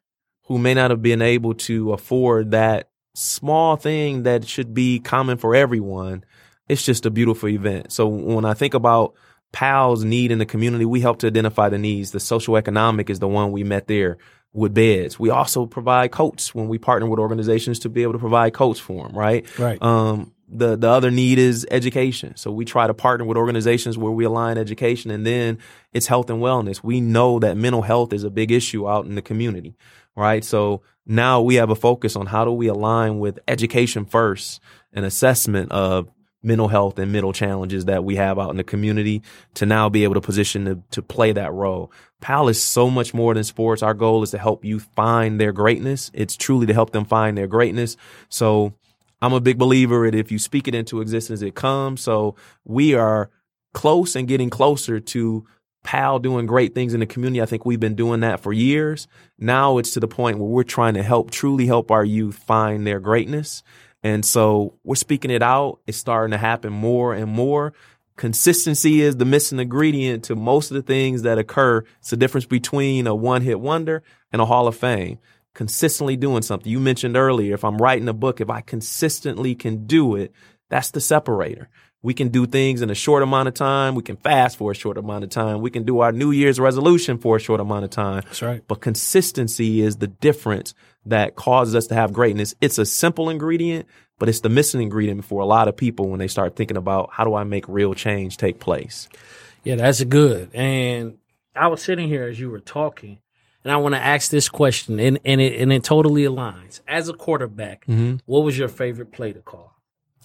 [0.47, 5.39] who may not have been able to afford that small thing that should be common
[5.39, 6.25] for everyone.
[6.69, 7.93] It's just a beautiful event.
[7.93, 9.15] So when I think about
[9.53, 12.11] PAL's need in the community, we help to identify the needs.
[12.11, 14.19] The social economic is the one we met there
[14.53, 15.19] with beds.
[15.19, 18.81] We also provide coats when we partner with organizations to be able to provide coats
[18.81, 19.47] for them, right?
[19.59, 19.83] Right.
[19.83, 22.37] Um, the, the other need is education.
[22.37, 25.59] So we try to partner with organizations where we align education and then
[25.93, 26.83] it's health and wellness.
[26.83, 29.77] We know that mental health is a big issue out in the community,
[30.19, 30.45] right?
[30.45, 34.61] So now we have a focus on how do we align with education first
[34.93, 36.11] and assessment of
[36.43, 39.23] mental health and mental challenges that we have out in the community
[39.55, 41.91] to now be able to position to, to play that role.
[42.21, 43.83] PAL is so much more than sports.
[43.83, 46.11] Our goal is to help you find their greatness.
[46.15, 47.97] It's truly to help them find their greatness.
[48.29, 48.73] So
[49.21, 52.01] I'm a big believer that if you speak it into existence, it comes.
[52.01, 53.31] So we are
[53.75, 55.45] close and getting closer to
[55.89, 57.41] PAL doing great things in the community.
[57.41, 59.09] I think we've been doing that for years.
[59.39, 62.87] Now it's to the point where we're trying to help, truly help our youth find
[62.87, 63.63] their greatness.
[64.03, 65.81] And so we're speaking it out.
[65.87, 67.73] It's starting to happen more and more.
[68.19, 71.83] Consistency is the missing ingredient to most of the things that occur.
[72.01, 75.19] It's the difference between a one hit wonder and a Hall of Fame.
[75.55, 76.71] Consistently doing something.
[76.71, 80.33] You mentioned earlier, if I'm writing a book, if I consistently can do it,
[80.69, 81.71] that's the separator.
[82.03, 83.97] We can do things in a short amount of time.
[83.97, 85.61] We can fast for a short amount of time.
[85.61, 88.23] We can do our New Year's resolution for a short amount of time.
[88.25, 88.63] That's right.
[88.69, 90.75] But consistency is the difference
[91.07, 92.55] that causes us to have greatness.
[92.61, 93.87] It's a simple ingredient,
[94.19, 97.11] but it's the missing ingredient for a lot of people when they start thinking about
[97.13, 99.09] how do I make real change take place.
[99.65, 100.51] Yeah, that's good.
[100.55, 101.19] And
[101.57, 103.19] I was sitting here as you were talking,
[103.65, 106.81] and I want to ask this question, and, and it and it totally aligns.
[106.87, 107.85] As a quarterback,
[108.25, 109.75] what was your favorite play to call?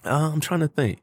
[0.05, 1.02] Uh, I'm trying to think.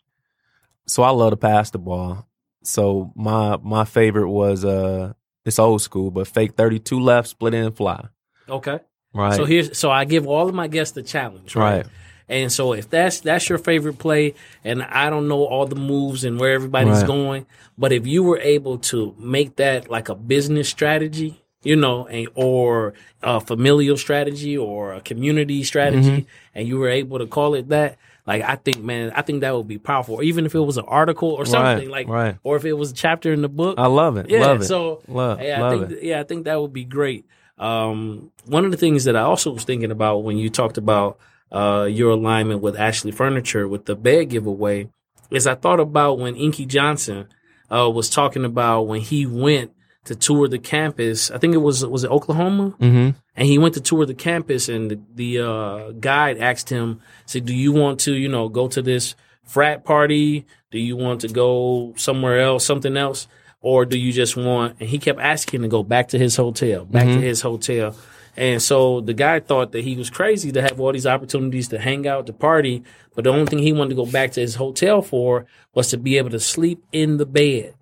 [0.90, 2.26] So I love to pass the ball.
[2.64, 5.12] So my my favorite was uh
[5.44, 8.08] it's old school, but fake 32 left, split in fly.
[8.48, 8.80] Okay.
[9.14, 9.34] Right.
[9.34, 11.76] So here's so I give all of my guests the challenge, right?
[11.76, 11.86] Right.
[12.28, 16.22] And so if that's that's your favorite play, and I don't know all the moves
[16.24, 17.06] and where everybody's Right.
[17.06, 17.46] going,
[17.78, 22.28] but if you were able to make that like a business strategy, you know, and,
[22.34, 26.54] or a familial strategy or a community strategy, Mm-hmm.
[26.54, 27.96] and you were able to call it that,
[28.26, 30.16] like I think, man, I think that would be powerful.
[30.16, 32.36] Or even if it was an article or something, like, right.
[32.42, 34.30] or if it was a chapter in the book, I love it.
[34.30, 34.64] yeah, love it.
[34.64, 36.04] so love, yeah, I love think it.
[36.04, 37.26] yeah, I think that would be great.
[37.58, 41.18] Um, one of the things that I also was thinking about when you talked about
[41.52, 44.88] uh, your alignment with Ashley Furniture with the bed giveaway
[45.30, 47.28] is I thought about when Inky Johnson
[47.70, 49.72] uh, was talking about when he went
[50.04, 51.30] to tour the campus.
[51.30, 53.10] I think it was was it Oklahoma, Mm-hmm.
[53.40, 57.46] And he went to tour the campus, and the, the uh, guide asked him, "said
[57.46, 60.44] Do you want to, you know, go to this frat party?
[60.70, 63.28] Do you want to go somewhere else, something else,
[63.62, 66.84] or do you just want?" And he kept asking to go back to his hotel,
[66.84, 67.96] back to his hotel.
[68.36, 71.78] And so the guy thought that he was crazy to have all these opportunities to
[71.78, 74.56] hang out, to party, but the only thing he wanted to go back to his
[74.56, 77.74] hotel for was to be able to sleep in the bed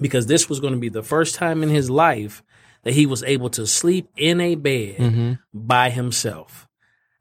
[0.00, 2.44] because this was going to be the first time in his life
[2.84, 5.32] that he was able to sleep in a bed Mm-hmm.
[5.52, 6.66] by himself.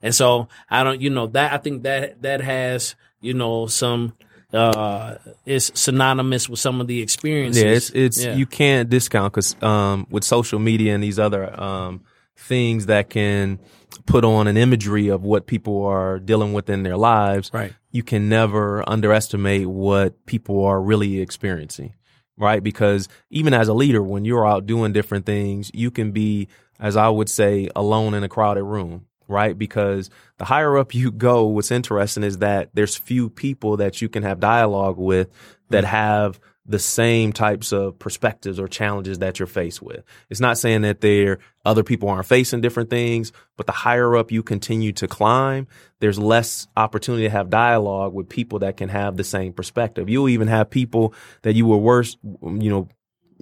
[0.02, 4.14] And so I don't, you know, that I think that that has, you know, some
[4.54, 7.64] uh is synonymous with some of the experiences.
[7.64, 8.36] Yeah, it's it's Yeah.
[8.36, 12.02] you can't discount because um, with social media and these other um,
[12.36, 13.60] things that can
[14.08, 17.52] put on an imagery of what people are dealing with in their lives.
[17.54, 17.74] Right.
[17.92, 21.94] You can never underestimate what people are really experiencing.
[22.42, 26.48] Right, because even as a leader, when you're out doing different things, you can be,
[26.80, 29.06] as I would say, alone in a crowded room.
[29.28, 34.02] Right, because the higher up you go, what's interesting is that there's few people that
[34.02, 35.30] you can have dialogue with
[35.70, 35.92] that hmm.
[35.92, 40.04] have the same types of perspectives or challenges that you're faced with.
[40.30, 44.32] It's not saying that there other people aren't facing different things, but the higher up
[44.32, 45.68] you continue to climb,
[46.00, 50.10] there's less opportunity to have dialogue with people that can have the same perspective.
[50.10, 52.88] You'll even have people that you were worse, you know,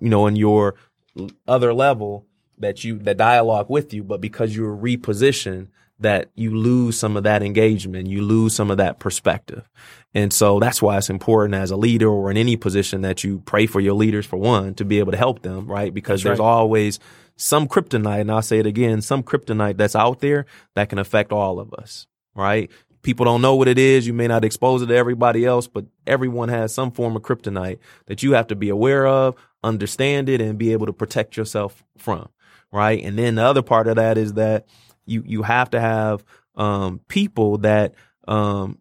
[0.01, 0.75] you know, in your
[1.47, 2.25] other level
[2.57, 5.67] that you that dialogue with you, but because you're repositioned,
[5.99, 9.69] that you lose some of that engagement, you lose some of that perspective.
[10.13, 13.39] And so that's why it's important as a leader or in any position that you
[13.45, 15.93] pray for your leaders for one to be able to help them, right?
[15.93, 16.45] Because That's there's right.
[16.45, 16.99] always
[17.35, 21.31] some kryptonite, and I'll say it again, some kryptonite that's out there that can affect
[21.31, 22.69] all of us, right?
[23.01, 24.07] People don't know what it is.
[24.07, 27.79] You may not expose it to everybody else, but everyone has some form of kryptonite
[28.07, 31.83] that you have to be aware of, understand it, and be able to protect yourself
[31.97, 32.27] from,
[32.73, 33.01] right?
[33.01, 34.65] And then the other part of that is that
[35.09, 36.23] you you have to have
[36.55, 37.95] um, people that
[38.27, 38.79] um,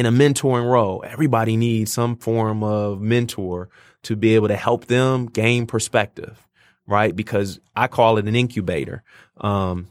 [0.00, 1.04] in a mentoring role.
[1.06, 3.68] Everybody needs some form of mentor
[4.02, 6.48] to be able to help them gain perspective,
[6.86, 7.14] right?
[7.14, 9.02] Because I call it an incubator.
[9.36, 9.88] Um,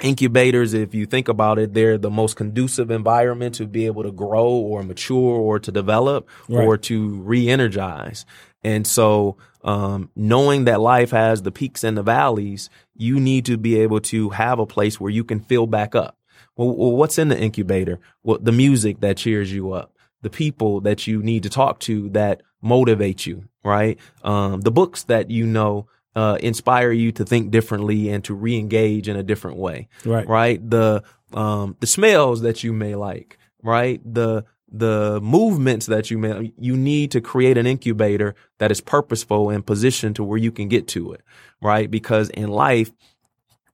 [0.00, 4.10] incubators, if you think about it, they're the most conducive environment to be able to
[4.10, 8.24] grow or mature or to develop or to re-energize.
[8.64, 13.56] And so, um, knowing that life has the peaks and the valleys, you need to
[13.56, 16.16] be able to have a place where you can fill back up.
[16.56, 17.98] Well, what's in the incubator?
[18.22, 22.10] Well, the music that cheers you up, the people that you need to talk to
[22.10, 23.98] that motivate you, right?
[24.22, 29.08] Um, the books that you know uh, inspire you to think differently and to re-engage
[29.08, 30.28] in a different way, Right.
[30.28, 30.70] right?
[30.70, 31.02] The
[31.32, 34.00] um, the smells that you may like, right?
[34.04, 39.50] The the movements that you may you need to create an incubator that is purposeful
[39.50, 41.20] and positioned to where you can get to it,
[41.60, 41.90] right?
[41.90, 42.90] Because in life,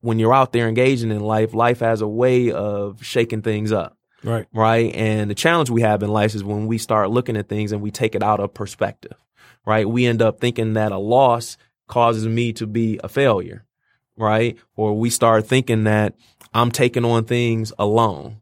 [0.01, 3.97] when you're out there engaging in life, life has a way of shaking things up.
[4.25, 4.47] Right.
[4.53, 4.93] right?
[4.97, 7.81] And the challenge we have in life is when we start looking at things and
[7.81, 9.15] we take it out of perspective,
[9.65, 9.89] right?
[9.89, 13.65] We end up thinking that a loss causes me to be a failure,
[14.17, 14.59] right?
[14.75, 16.15] Or we start thinking that
[16.53, 18.41] I'm taking on things alone,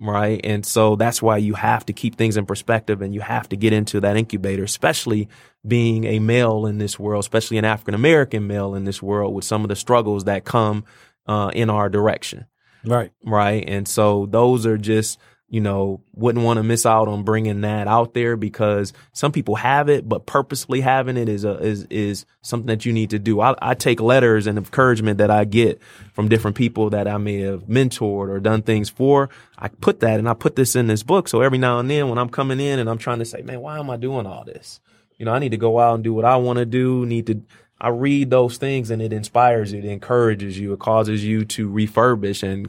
[0.00, 0.40] right?
[0.44, 3.56] And so that's why you have to keep things in perspective and you have to
[3.56, 5.28] get into that incubator, especially
[5.66, 9.44] being a male in this world, especially an African American male in this world with
[9.44, 10.84] some of the struggles that come
[11.26, 12.46] uh, in our direction
[12.84, 13.10] Right.
[13.24, 13.64] right?
[13.66, 15.18] And so those are just,
[15.54, 19.54] you know, wouldn't want to miss out on bringing that out there because some people
[19.54, 23.20] have it, but purposely having it is a, is is something that you need to
[23.20, 23.40] do.
[23.40, 25.80] I, I take letters and encouragement that I get
[26.12, 29.30] from different people that I may have mentored or done things for.
[29.56, 31.28] I put that and I put this in this book.
[31.28, 33.60] So every now and then when I'm coming in and I'm trying to say, man,
[33.60, 34.80] why am I doing all this?
[35.18, 37.06] You know, I need to go out and do what I want to do.
[37.06, 37.42] Need to
[37.80, 41.68] I read those things and it inspires you, it encourages you, it causes you to
[41.68, 42.68] refurbish and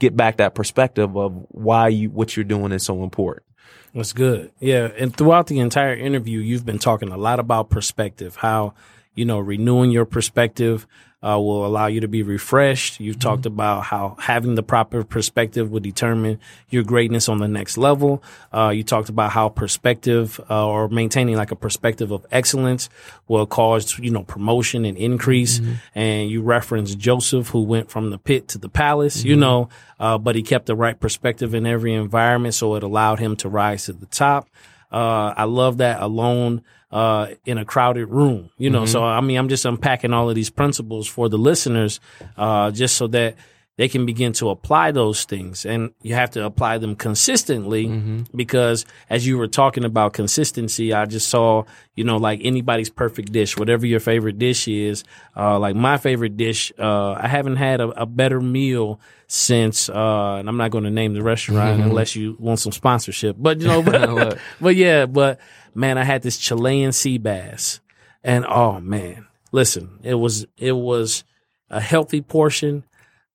[0.00, 3.46] get back that perspective of why you what you're doing is so important.
[3.94, 4.50] That's good.
[4.58, 4.90] Yeah.
[4.98, 8.74] And throughout the entire interview, you've been talking a lot about perspective, how,
[9.14, 10.86] you know, renewing your perspective
[11.24, 13.00] uh, will allow you to be refreshed.
[13.00, 17.78] You've talked about how having the proper perspective will determine your greatness on the next
[17.78, 18.22] level.
[18.52, 22.90] Uh, you talked about how perspective uh, or maintaining like a perspective of excellence
[23.26, 25.60] will cause, you know, promotion and increase.
[25.94, 29.68] And you referenced Joseph, who went from the pit to the palace, you know,
[29.98, 32.54] uh, but he kept the right perspective in every environment.
[32.54, 34.48] So it allowed him to rise to the top.
[34.94, 39.36] Uh, I love that alone, uh, in a crowded room, you know, so I mean,
[39.36, 41.98] I'm just unpacking all of these principles for the listeners,
[42.36, 43.34] uh, just so that
[43.76, 45.66] they can begin to apply those things.
[45.66, 47.86] And you have to apply them consistently
[48.34, 51.64] because as you were talking about consistency, I just saw,
[51.96, 55.02] you know, like anybody's perfect dish, whatever your favorite dish is,
[55.36, 60.36] uh, like my favorite dish, uh, I haven't had a, a better meal since, uh,
[60.38, 63.66] and I'm not going to name the restaurant unless you want some sponsorship, but you
[63.66, 63.82] know,
[64.16, 65.40] but, but yeah, but
[65.74, 67.80] man, I had this Chilean sea bass
[68.22, 71.24] and oh man, listen, it was, it was
[71.70, 72.84] a healthy portion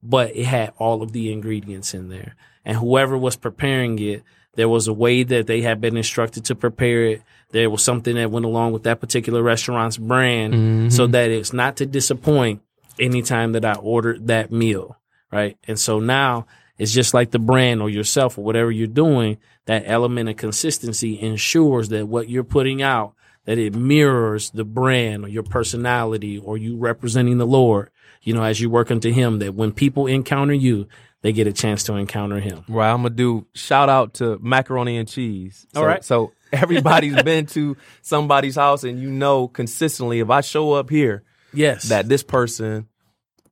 [0.02, 2.36] but it had all of the ingredients in there.
[2.66, 4.24] And whoever was preparing it,
[4.56, 7.22] there was a way that they had been instructed to prepare it.
[7.52, 10.90] There was something that went along with that particular restaurant's brand mm-hmm.
[10.90, 12.62] so that it's not to disappoint
[13.00, 14.98] anytime that I ordered that meal.
[15.32, 15.58] Right.
[15.68, 16.48] And so now
[16.78, 21.20] it's just like the brand or yourself or whatever you're doing, that element of consistency
[21.20, 23.14] ensures that what you're putting out,
[23.46, 27.92] that it mirrors the brand or your personality or you representing the Lord,
[28.22, 30.88] you know, as you work unto him, that when people encounter you,
[31.22, 32.64] they get a chance to encounter him.
[32.68, 35.66] Right, I'm gonna do shout out to macaroni and cheese.
[35.74, 36.04] So, All right.
[36.04, 41.24] So everybody's been to somebody's house and you know consistently if I show up here
[41.54, 41.90] Yes.
[41.90, 42.88] that this person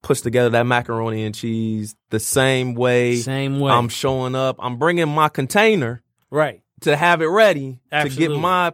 [0.02, 3.72] puts together that macaroni and cheese the same way Same way.
[3.72, 4.56] I'm showing up.
[4.60, 6.62] I'm bringing my container right.
[6.82, 8.74] to have it ready to get my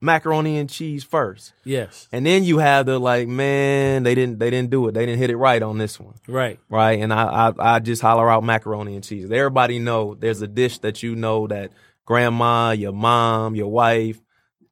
[0.00, 1.52] macaroni and cheese first.
[1.64, 2.08] Yes.
[2.12, 4.92] And then you have the like, man, they didn't they didn't do it.
[4.92, 6.14] They didn't hit it right on this one.
[6.28, 6.58] Right.
[6.68, 7.00] Right.
[7.00, 9.30] And I, I I just holler out macaroni and cheese.
[9.30, 11.72] Everybody know there's a dish that you know that
[12.04, 14.20] grandma, your mom, your wife,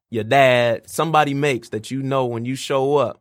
[0.09, 3.19] your dad, somebody makes that you know when you show up.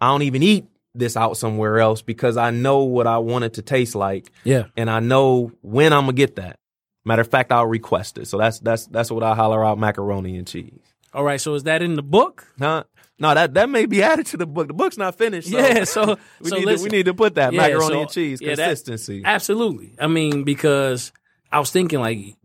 [0.00, 3.54] I don't even eat this out somewhere else because I know what I want it
[3.54, 4.64] to taste like Yeah.
[4.76, 6.58] and I know when I'm gonna get that.
[7.04, 8.26] Matter of fact, I'll request it.
[8.28, 10.80] So that's that's that's what I holler out macaroni and cheese.
[11.14, 11.40] All right.
[11.40, 12.46] So is that in the book?
[12.58, 12.84] Huh?
[13.18, 14.66] No, that that may be added to the book.
[14.68, 15.48] The book's not finished.
[15.50, 15.84] So Yeah.
[15.84, 18.10] So, we so need listen, to, we need to put that Yeah, macaroni so- and
[18.10, 19.22] cheese yeah, that- consistency.
[19.24, 19.94] Absolutely.
[19.98, 21.12] I mean, because
[21.50, 22.36] I was thinking like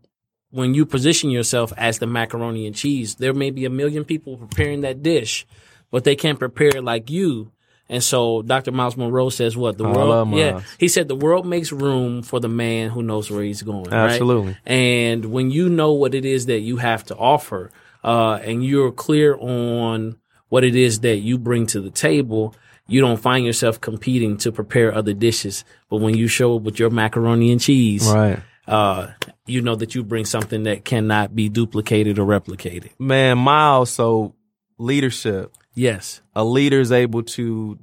[0.52, 4.38] when you position yourself as the macaroni and cheese, there may be a million people
[4.38, 5.46] preparing that dish,
[5.92, 7.52] but they can't prepare it like you.
[7.90, 8.72] And so Dr.
[8.72, 12.40] Myles Munroe says what the I world yeah he said the world makes room for
[12.40, 14.12] the man who knows where he's going right?
[14.12, 14.56] Absolutely.
[14.66, 17.70] and when you know what it is that you have to offer
[18.04, 20.18] uh, and you're clear on
[20.50, 22.56] what it is that you bring to the table
[22.88, 26.80] you don't find yourself competing to prepare other dishes but when you show up with
[26.80, 28.40] your macaroni and cheese right.
[28.68, 29.08] uh,
[29.46, 34.36] you know that you bring something that cannot be duplicated or replicated Man, Myles, so
[34.78, 35.54] leadership.
[35.74, 37.80] yes A leader is able to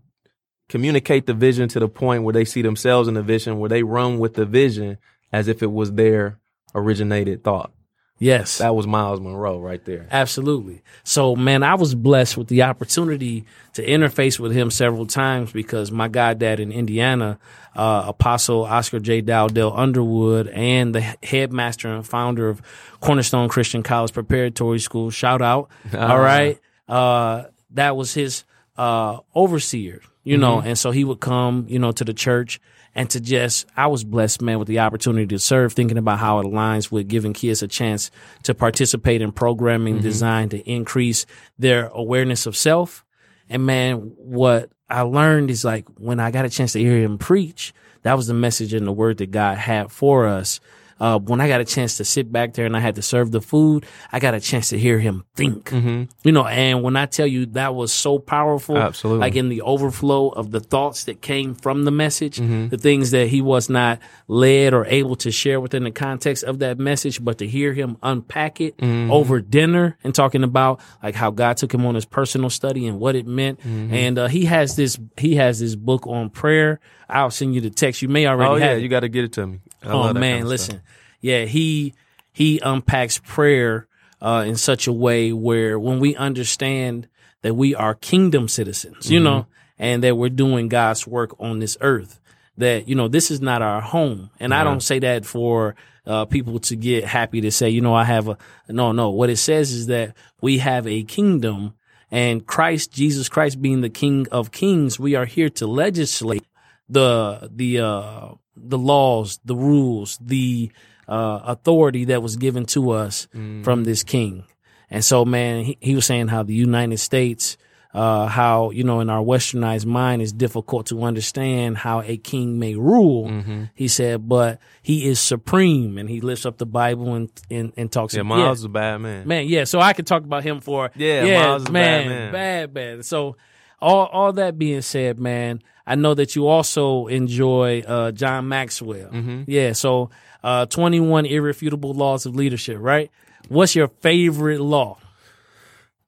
[0.68, 3.82] communicate the vision to the point where they see themselves in the vision, where they
[3.82, 4.98] run with the vision
[5.32, 6.38] as if it was their
[6.74, 7.72] originated thought.
[8.18, 10.06] Yes That was Myles Munroe right there.
[10.10, 10.82] Absolutely.
[11.04, 13.44] So, man, I was blessed with the opportunity
[13.74, 17.38] to interface with him several times because my goddad in Indiana,
[17.76, 19.20] uh, Apostle Oscar J.
[19.20, 22.60] Dowdell Underwood, and the headmaster and founder of
[23.00, 25.70] Cornerstone Christian College Preparatory School, shout out.
[25.96, 26.58] All right.
[26.88, 28.44] Uh, that was his
[28.76, 32.60] uh, overseer, you know, and so he would come, you know, to the church
[32.98, 36.40] and to just, I was blessed, man, with the opportunity to serve, thinking about how
[36.40, 38.10] it aligns with giving kids a chance
[38.42, 40.02] to participate in programming Mm-hmm.
[40.02, 41.24] designed to increase
[41.60, 43.04] their awareness of self.
[43.48, 47.18] And man, what I learned is like when I got a chance to hear him
[47.18, 47.72] preach,
[48.02, 50.58] that was the message and the word that God had for us.
[51.00, 53.30] Uh, when I got a chance to sit back there and I had to serve
[53.30, 55.70] the food, I got a chance to hear him think.
[55.72, 59.20] You know, and when I tell you that was so powerful, Absolutely.
[59.20, 62.68] like in the overflow of the thoughts that came from the message, Mm-hmm.
[62.68, 66.58] the things that he was not led or able to share within the context of
[66.60, 69.10] that message, but to hear him unpack it Mm-hmm.
[69.10, 72.98] over dinner and talking about like how God took him on his personal study and
[72.98, 73.60] what it meant.
[73.60, 73.94] Mm-hmm.
[73.94, 76.80] And uh, he has this he has this book on prayer.
[77.08, 78.02] I'll send you the text.
[78.02, 78.82] You may already Oh yeah, have it.
[78.82, 79.60] you got to get it to me.
[79.82, 80.70] I Oh man, kind of listen.
[80.76, 80.82] stuff.
[81.20, 81.94] Yeah, he
[82.32, 83.88] he unpacks prayer
[84.20, 87.08] uh, in such a way where when we understand
[87.42, 89.46] that we are kingdom citizens, you know,
[89.78, 92.20] and that we're doing God's work on this earth,
[92.56, 94.30] that you know this is not our home.
[94.40, 95.74] And I don't say that for
[96.06, 98.38] uh, people to get happy to say, you know, I have a
[98.68, 99.10] no, no.
[99.10, 101.74] What it says is that we have a kingdom.
[102.10, 106.46] And Christ, Jesus Christ being the King of Kings, we are here to legislate
[106.88, 110.72] the the uh the laws, the rules, the
[111.08, 113.26] uh authority that was given to us
[113.64, 114.44] from this king.
[114.90, 117.56] And so man, he, he was saying how the United States
[117.94, 122.58] uh how you know in our westernized mind is difficult to understand how a king
[122.58, 123.28] may rule.
[123.74, 127.90] He said, but he is supreme and he lifts up the Bible and and, and
[127.90, 129.26] talks Yeah, Myles is a bad man.
[129.26, 129.64] Man, yeah.
[129.64, 132.32] So I could talk about him for Yeah, Myles is a man, bad man.
[132.32, 133.04] bad, bad.
[133.06, 133.36] So
[133.80, 139.08] all all that being said, man, I know that you also enjoy uh, John Maxwell.
[139.08, 139.44] Mm-hmm.
[139.46, 139.72] Yeah.
[139.72, 140.10] So
[140.44, 143.10] uh, twenty one irrefutable laws of leadership, right?
[143.48, 144.98] What's your favorite law?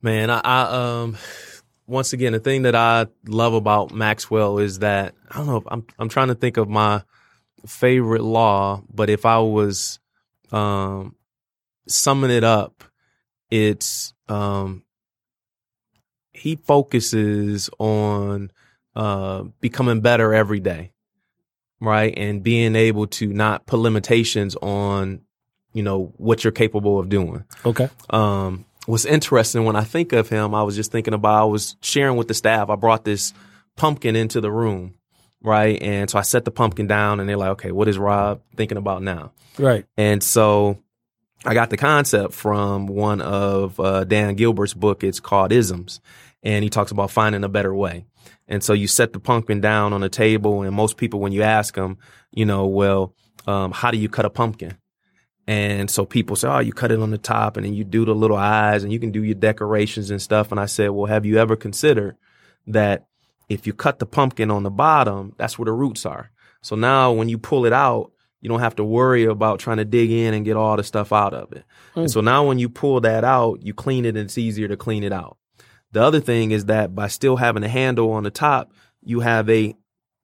[0.03, 0.61] Man, I, I
[1.03, 1.17] um
[1.87, 5.65] once again the thing that I love about Maxwell is that I don't know if
[5.67, 7.03] I'm I'm trying to think of my
[7.67, 9.99] favorite law, but if I was
[10.53, 11.17] um
[11.89, 12.85] summing it up,
[13.51, 14.85] it's um
[16.33, 18.51] he focuses on
[18.97, 20.93] uh becoming better every day.
[21.81, 22.13] Right?
[22.17, 25.23] And being able to not put limitations on,
[25.73, 27.89] you know, what you're capable of doing Okay.
[28.11, 30.55] um, was interesting when I think of him.
[30.55, 32.69] I was just thinking about I was sharing with the staff.
[32.69, 33.33] I brought this
[33.77, 34.95] pumpkin into the room,
[35.43, 35.81] right?
[35.81, 38.77] And so I set the pumpkin down, and they're like, "Okay, what is Rob thinking
[38.77, 39.87] about now?" Right.
[39.97, 40.79] And so
[41.47, 45.03] I got the concept from one of uh, Dan Gilbert's book.
[45.03, 46.01] It's called Isms,
[46.43, 48.05] and he talks about finding a better way.
[48.49, 51.43] And so you set the pumpkin down on the table, and most people, when you
[51.43, 51.99] ask them,
[52.33, 53.15] you know, well,
[53.47, 54.77] um, how do you cut a pumpkin?
[55.47, 58.05] And so people say, oh, you cut it on the top, and then you do
[58.05, 60.51] the little eyes, and you can do your decorations and stuff.
[60.51, 62.17] And I said, well, have you ever considered
[62.67, 63.07] that
[63.49, 66.31] if you cut the pumpkin on the bottom, that's where the roots are.
[66.63, 69.85] So now when you pull it out, you don't have to worry about trying to
[69.85, 71.65] dig in and get all the stuff out of it.
[71.95, 74.77] And so now when you pull that out, you clean it and it's easier to
[74.77, 75.37] clean it out.
[75.93, 78.73] The other thing is that by still having a handle on the top,
[79.03, 79.75] you have a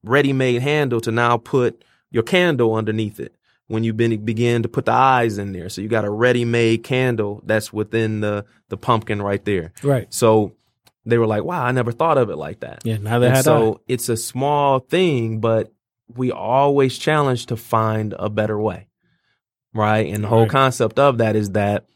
[0.05, 3.35] ready-made handle to now put your candle underneath it
[3.67, 5.69] when you begin to put the eyes in there.
[5.69, 9.73] So you got a ready-made candle that's within the the pumpkin right there.
[9.83, 10.12] Right.
[10.12, 10.53] So
[11.05, 12.99] they were like, "Wow, I never thought of it like that." Yeah.
[12.99, 15.73] Now they And had so it's a small thing, but
[16.14, 18.87] we always challenge to find a better way.
[19.75, 20.12] Right.
[20.14, 20.51] And the whole Right.
[20.51, 21.87] concept of that is that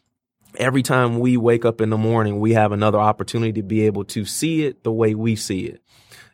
[0.57, 4.05] every time we wake up in the morning, we have another opportunity to be able
[4.05, 5.83] to see it the way we see it.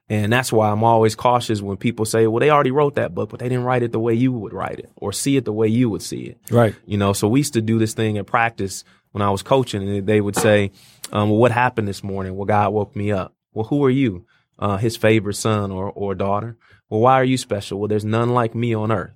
[0.09, 3.31] And that's why I'm always cautious when people say, well, they already wrote that book,
[3.31, 5.53] but they didn't write it the way you would write it or see it the
[5.53, 6.39] way you would see it.
[6.49, 6.77] Right.
[6.85, 9.89] You know, so we used to do this thing in practice when I was coaching,
[9.89, 10.73] and they would say,
[11.11, 12.37] um, "Well, what happened this morning?
[12.37, 13.35] Well, God woke me up.
[13.53, 14.27] Well, who are you?
[14.59, 16.59] Uh, his favorite son or or daughter?
[16.91, 17.79] Well, why are you special?
[17.81, 19.15] Well, there's none like me on earth,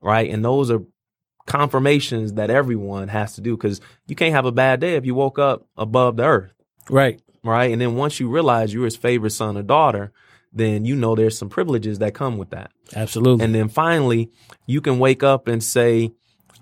[0.00, 0.30] right?
[0.30, 0.82] And those are
[1.46, 5.14] confirmations that everyone has to do because you can't have a bad day if you
[5.14, 6.52] woke up above the earth,
[6.88, 7.20] Right.
[7.42, 7.70] right?
[7.72, 10.12] And then once you realize you're his favorite son or daughter,
[10.52, 12.70] then you know there's some privileges that come with that.
[12.94, 13.44] Absolutely.
[13.44, 14.30] And then finally,
[14.66, 16.12] you can wake up and say,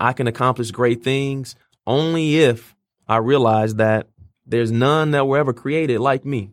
[0.01, 1.55] I can accomplish great things
[1.87, 2.75] only if
[3.09, 4.09] I realize that
[4.47, 6.51] there's none that were ever created like me.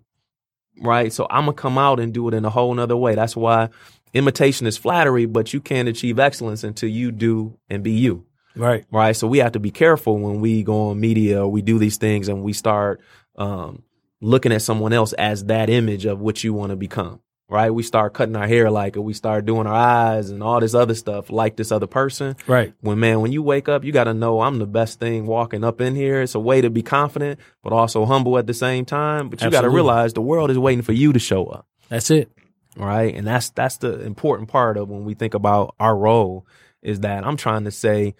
[0.82, 1.12] Right.
[1.12, 3.16] So I'm going to come out and do it in a whole nother way.
[3.16, 3.70] That's why
[4.14, 8.26] imitation is flattery, but you can't achieve excellence until you do and be you.
[8.56, 8.86] right.
[8.92, 9.16] Right.
[9.16, 11.98] So we have to be careful when we go on media or we do these
[11.98, 13.00] things and we start
[13.38, 13.84] um,
[14.22, 17.22] looking at someone else as that image of what you want to become.
[17.52, 17.72] Right.
[17.72, 19.00] We start cutting our hair like it.
[19.00, 22.36] We start doing our eyes and all this other stuff like this other person.
[22.46, 22.76] Right.
[22.82, 25.64] When man, when you wake up, you got to know I'm the best thing walking
[25.64, 26.22] up in here.
[26.22, 29.30] It's a way to be confident, but also humble at the same time.
[29.30, 31.66] But you got to realize the world is waiting for you to show up.
[31.88, 32.32] That's it.
[32.76, 33.14] Right?
[33.14, 36.48] And that's that's the important part of when we think about our role
[36.82, 38.16] is that I'm trying to say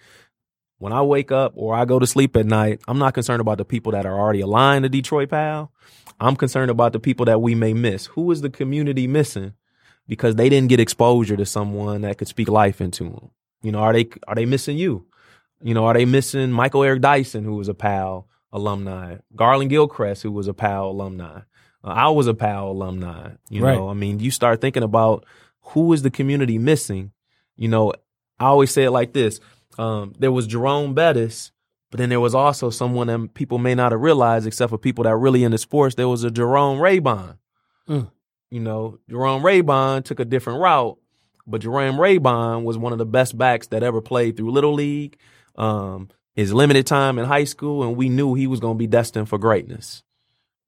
[0.78, 3.58] when I wake up or I go to sleep at night, I'm not concerned about
[3.58, 5.70] the people that are already aligned to Detroit Pal.
[6.18, 8.06] I'm concerned about the people that we may miss.
[8.06, 9.54] Who is the community missing
[10.08, 13.30] because they didn't get exposure to someone that could speak life into them?
[13.62, 15.06] You know, are they are they missing you?
[15.62, 20.22] You know, are they missing Michael Eric Dyson, who was a PAL alumni, Garland Gilchrist,
[20.22, 21.40] who was a PAL alumni?
[21.84, 23.30] Uh, I was a PAL alumni.
[23.48, 23.76] You Right.
[23.76, 25.24] know, I mean, you start thinking about
[25.62, 27.12] who is the community missing.
[27.56, 27.92] You know,
[28.38, 29.40] I always say it like this:
[29.78, 31.52] um, there was Jerome Bettis,
[31.90, 35.04] but then there was also someone that people may not have realized, except for people
[35.04, 35.94] that are really into sports.
[35.94, 37.36] There was a Jerome Raybon.
[37.88, 38.10] Mm.
[38.50, 40.98] You know, Jerome Raybon took a different route,
[41.46, 45.16] but Jerome Raybon was one of the best backs that ever played through Little League.
[45.56, 48.86] Um, his limited time in high school, and we knew he was going to be
[48.86, 50.02] destined for greatness,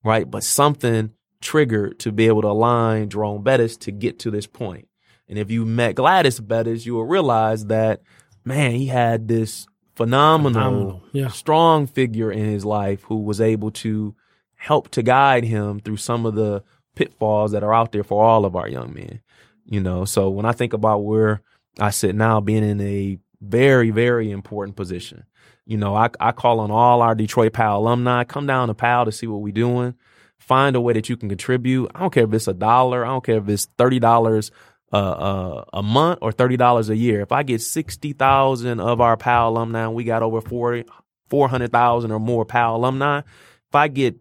[0.04, 0.30] right?
[0.30, 4.88] But something triggered to be able to align Jerome Bettis to get to this point.
[5.28, 8.02] And if you met Gladys Bettis, you will realize that,
[8.44, 11.28] man, he had this phenomenal, Phenomenal, yeah.
[11.28, 14.14] strong figure in his life who was able to
[14.56, 16.62] help to guide him through some of the
[16.94, 19.20] pitfalls that are out there for all of our young men.
[19.64, 21.42] You know, so when I think about where
[21.78, 25.24] I sit now, being in a very, very important position,
[25.66, 29.04] you know, I, I call on all our Detroit PAL alumni, come down to PAL
[29.04, 29.94] to see what we're doing.
[30.38, 31.90] Find a way that you can contribute.
[31.94, 33.04] I don't care if it's a dollar.
[33.04, 34.50] I don't care if it's thirty dollars
[34.92, 37.20] uh, uh, a month or thirty dollars a year.
[37.20, 40.84] If I get sixty thousand of our PAL alumni, we got over 40,
[41.28, 43.18] 400,000 or more PAL alumni.
[43.18, 44.16] If I get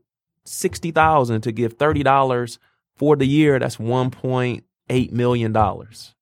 [0.46, 2.60] sixty thousand to give thirty dollars
[2.96, 6.14] for the year, that's one point eight million dollars.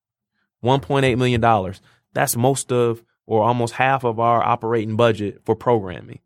[0.61, 1.81] One point eight million dollars.
[2.13, 6.17] That's most of or almost half of our operating budget for programming.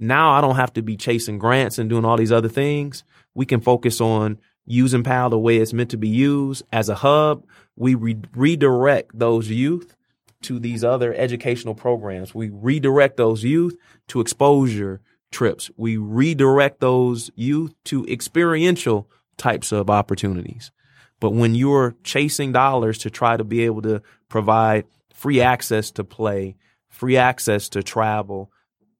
[0.00, 3.04] Now I don't have to be chasing grants and doing all these other things.
[3.34, 6.96] We can focus on using PAL the way it's meant to be used as a
[6.96, 7.44] hub.
[7.76, 9.94] We re- redirect those youth
[10.42, 12.34] to these other educational programs.
[12.34, 13.76] We redirect those youth
[14.08, 15.70] to exposure trips.
[15.76, 20.72] We redirect those youth to experiential types of opportunities.
[21.20, 24.86] But when you're chasing dollars to try to be able to provide
[25.20, 26.56] free access to play,
[26.88, 28.50] free access to travel,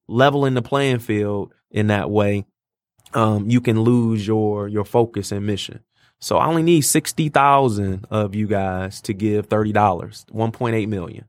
[0.06, 2.44] leveling the playing field in that way,
[3.14, 5.80] um, you can lose your your focus and mission.
[6.18, 10.76] So I only need sixty thousand of you guys to give thirty dollars, one point
[10.76, 11.24] eight million.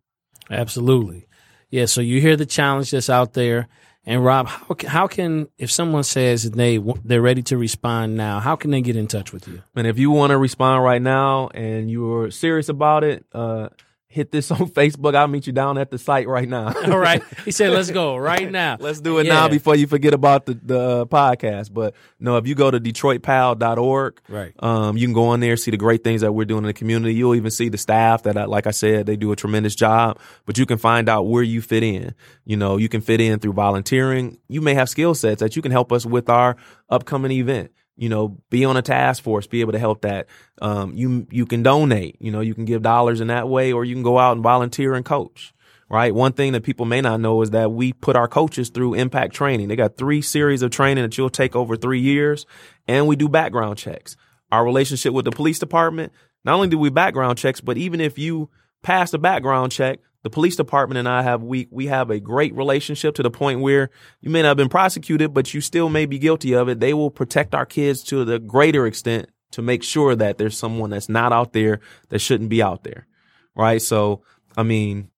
[0.50, 1.28] Absolutely.
[1.70, 1.86] Yeah.
[1.86, 3.70] So you hear the challenge that's out there.
[4.04, 8.39] And Rob, how, ca- how can, if someone says they they're ready to respond now,
[8.39, 9.62] how can they get in touch with you?
[9.76, 13.70] And if you want to respond right now and you're serious about it, uh,
[14.12, 15.16] hit this on Facebook.
[15.16, 16.74] I'll meet you down at the site right now.
[16.86, 17.24] All right.
[17.45, 18.78] He said, let's go right now.
[18.80, 19.34] Let's do it Yeah.
[19.34, 21.74] now before you forget about the, the uh, podcast.
[21.74, 24.53] But no, if you go to DetroitPal.org, Right.
[24.59, 26.74] um, you can go on there, see the great things that we're doing in the
[26.74, 27.14] community.
[27.16, 30.20] You'll even see the staff that, I, like I said, they do a tremendous job,
[30.45, 32.14] but you can find out where you fit in.
[32.45, 34.38] You know, you can fit in through volunteering.
[34.47, 36.57] You may have skill sets that you can help us with our
[36.89, 37.72] upcoming event.
[38.02, 40.26] You know, be on a task force, be able to help that.
[40.62, 43.86] Um, you, you can donate, you know, you can give dollars in that way, or
[43.86, 45.54] you can go out and volunteer and coach
[45.91, 46.16] right?
[46.16, 49.34] One thing that people may not know is that we put our coaches through impact
[49.34, 49.68] training.
[49.68, 52.45] They got three series of training that you'll take over three years,
[52.88, 54.16] and we do background checks.
[54.54, 56.14] Our relationship with the police department,
[56.45, 58.49] not only do we background checks, but even if you
[58.82, 62.56] pass the background check, the police department and I have we we have a great
[62.56, 63.90] relationship to the point where
[64.22, 66.80] you may not have been prosecuted, but you still may be guilty of it.
[66.80, 70.92] They will protect our kids to the greater extent to make sure that there's someone
[70.92, 71.80] that's not out there
[72.10, 73.08] that shouldn't be out there.
[73.56, 73.82] Right?
[73.82, 74.22] So,
[74.56, 75.10] I mean,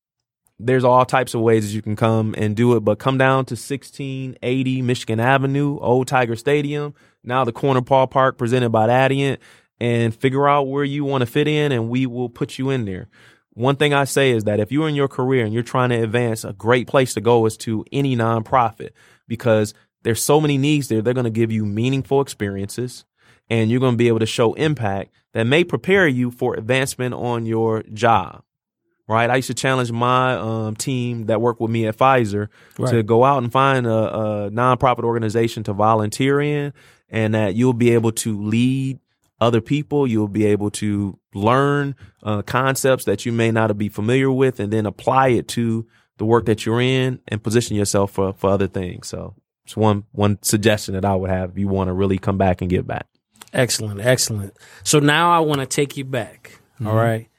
[0.59, 3.45] there's all types of ways that you can come and do it, but come down
[3.45, 6.93] to 1680 Michigan Avenue, Old Tiger Stadium,
[7.23, 9.39] now the Corner Ballpark presented by Adient,
[9.79, 12.85] and figure out where you want to fit in, and we will put you in
[12.85, 13.07] there.
[13.53, 16.01] One thing I say is that if you're in your career and you're trying to
[16.01, 18.89] advance, a great place to go is to any nonprofit
[19.27, 21.01] because there's so many needs there.
[21.01, 23.05] They're going to give you meaningful experiences
[23.49, 27.13] and you're going to be able to show impact that may prepare you for advancement
[27.13, 28.43] on your job
[29.07, 29.29] right?
[29.29, 32.47] I used to challenge my um, team that worked with me at Pfizer
[32.89, 36.73] to go out and find a, a nonprofit organization to volunteer in,
[37.09, 38.99] and that you'll be able to lead
[39.43, 40.07] other people.
[40.07, 44.71] You'll be able to learn uh, concepts that you may not be familiar with, and
[44.71, 45.85] then apply it to
[46.17, 49.07] the work that you're in, and position yourself for for other things.
[49.07, 49.35] So,
[49.65, 52.61] it's one one suggestion that I would have if you want to really come back
[52.61, 53.07] and get back.
[53.53, 54.57] Excellent, excellent.
[54.83, 56.59] So now I want to take you back.
[56.83, 57.29] all right,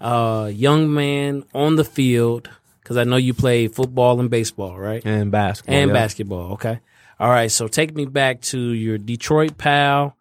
[0.00, 2.50] uh, young man on the field
[2.82, 5.04] because I know you play football and baseball, right?
[5.04, 5.94] And basketball, and yeah.
[5.94, 6.52] basketball.
[6.54, 6.80] Okay,
[7.20, 7.50] all right.
[7.50, 10.16] So take me back to your Detroit pal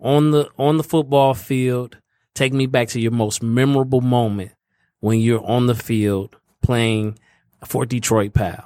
[0.00, 1.98] on the on the football field.
[2.34, 4.52] take me back to your most memorable moment
[5.00, 7.18] when you're on the field playing
[7.64, 8.64] for Detroit Pal.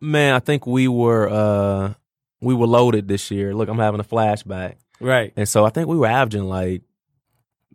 [0.00, 1.94] Man, I think we were uh
[2.40, 3.54] we were loaded this year.
[3.54, 4.76] Look, I'm having a flashback.
[4.98, 5.32] Right.
[5.36, 6.82] And so I think we were averaging like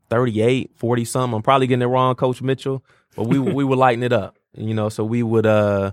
[0.10, 1.36] 38, 40 something.
[1.36, 2.84] I'm probably getting it wrong, Coach Mitchell,
[3.16, 4.38] but we we were lighting it up.
[4.58, 5.92] You know, so we would uh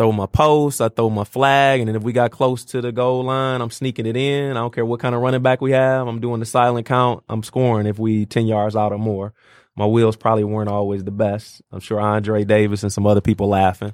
[0.00, 2.90] throw my post, I throw my flag, and then if we got close to the
[2.90, 4.52] goal line, I'm sneaking it in.
[4.52, 6.08] I don't care what kind of running back we have.
[6.08, 7.22] I'm doing the silent count.
[7.28, 9.34] I'm scoring if we 10 yards out or more.
[9.76, 11.60] My wheels probably weren't always the best.
[11.70, 13.92] I'm sure Andre Davis and some other people laughing.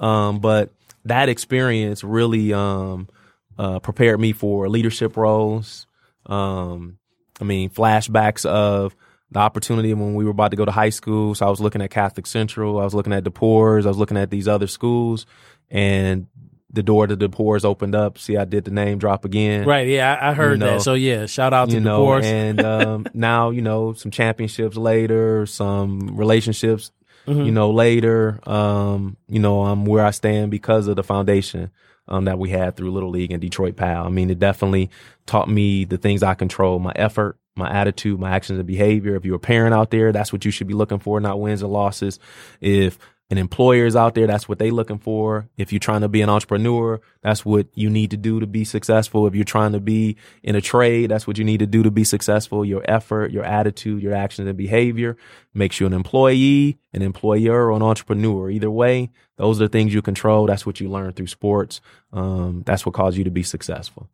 [0.00, 0.72] Um, but
[1.04, 3.08] that experience really um,
[3.56, 5.86] uh, prepared me for leadership roles.
[6.26, 6.98] Um,
[7.40, 8.96] I mean, flashbacks of
[9.34, 11.34] the opportunity when we were about to go to high school.
[11.34, 14.16] So I was looking at Catholic Central, I was looking at DePorres, I was looking
[14.16, 15.26] at these other schools,
[15.70, 16.26] and
[16.70, 18.18] the door to DePorres opened up.
[18.18, 19.66] See, I did the name drop again.
[19.66, 19.86] Right.
[19.86, 20.82] Yeah, I, I heard You know, that.
[20.82, 25.46] So yeah, shout out to You know, and um, now you know some championships later,
[25.46, 26.90] some relationships
[27.26, 27.44] Mm-hmm.
[27.44, 31.70] you know, later, um, you know, I'm where I stand because of the foundation
[32.06, 34.04] um, that we had through Little League and Detroit Pal.
[34.04, 34.90] I mean, it definitely
[35.24, 39.14] taught me the things I control, my effort, my attitude, my actions and behavior.
[39.14, 41.62] If you're a parent out there, that's what you should be looking for, not wins
[41.62, 42.18] and losses.
[42.60, 42.98] If
[43.30, 45.48] an employer is out there, that's what they're looking for.
[45.56, 48.64] If you're trying to be an entrepreneur, that's what you need to do to be
[48.64, 49.26] successful.
[49.26, 51.90] If you're trying to be in a trade, that's what you need to do to
[51.90, 52.64] be successful.
[52.64, 55.16] Your effort, your attitude, your actions and behavior
[55.54, 58.50] makes you an employee, an employer, or an entrepreneur.
[58.50, 60.46] Either way, those are things you control.
[60.46, 61.80] That's what you learn through sports.
[62.12, 64.08] Um, that's what caused you to be successful.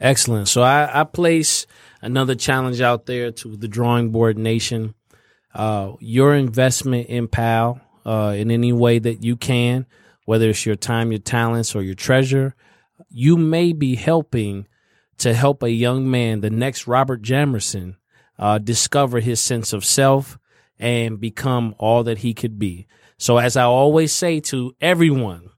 [0.00, 0.46] Excellent.
[0.46, 1.66] So I, I place
[2.00, 4.94] another challenge out there to the drawing board nation.
[5.52, 9.86] Uh, your investment in PAL uh, in any way that you can,
[10.24, 12.54] whether it's your time, your talents, or your treasure,
[13.10, 14.66] you may be helping
[15.18, 17.96] to help a young man, the next Robert Jamerson,
[18.38, 20.38] uh, discover his sense of self
[20.78, 22.86] and become all that he could be.
[23.18, 25.50] So, as I always say to everyone,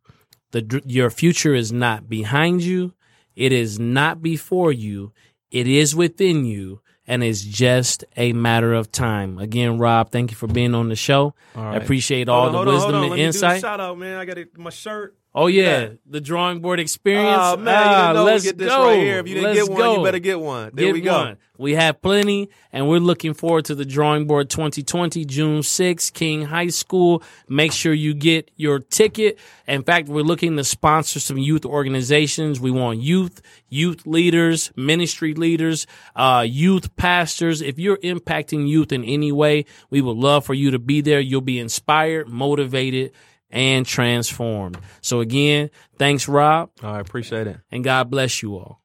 [0.51, 2.93] the your future is not behind you,
[3.35, 5.13] it is not before you,
[5.51, 9.39] it is within you, and it's just a matter of time.
[9.39, 11.35] Again, Rob, thank you for being on the show.
[11.55, 13.61] I appreciate all the wisdom and insight.
[13.61, 14.19] shout out, man.
[14.19, 15.17] I got my shirt.
[15.37, 17.39] Oh yeah, the drawing board experience.
[17.41, 18.85] Oh man, Ah, you didn't know let's get this go.
[18.87, 19.18] right here.
[19.18, 19.97] If you didn't Let's get one, go.
[19.99, 20.70] you better get one.
[20.74, 21.12] There Get we go.
[21.18, 21.37] one.
[21.59, 26.43] We have plenty, and we're looking forward to the drawing board 2020, June 6th, King
[26.47, 27.22] High School.
[27.49, 29.39] Make sure you get your ticket.
[29.68, 32.61] In fact, we're looking to sponsor some youth organizations.
[32.61, 37.61] We want youth, youth leaders, ministry leaders, uh, youth pastors.
[37.61, 41.20] If you're impacting youth in any way, we would love for you to be there.
[41.20, 43.12] You'll be inspired, motivated,
[43.55, 44.77] and transformed.
[45.01, 47.59] So again, thanks, Rob, I appreciate it.
[47.71, 48.81] and God bless you all.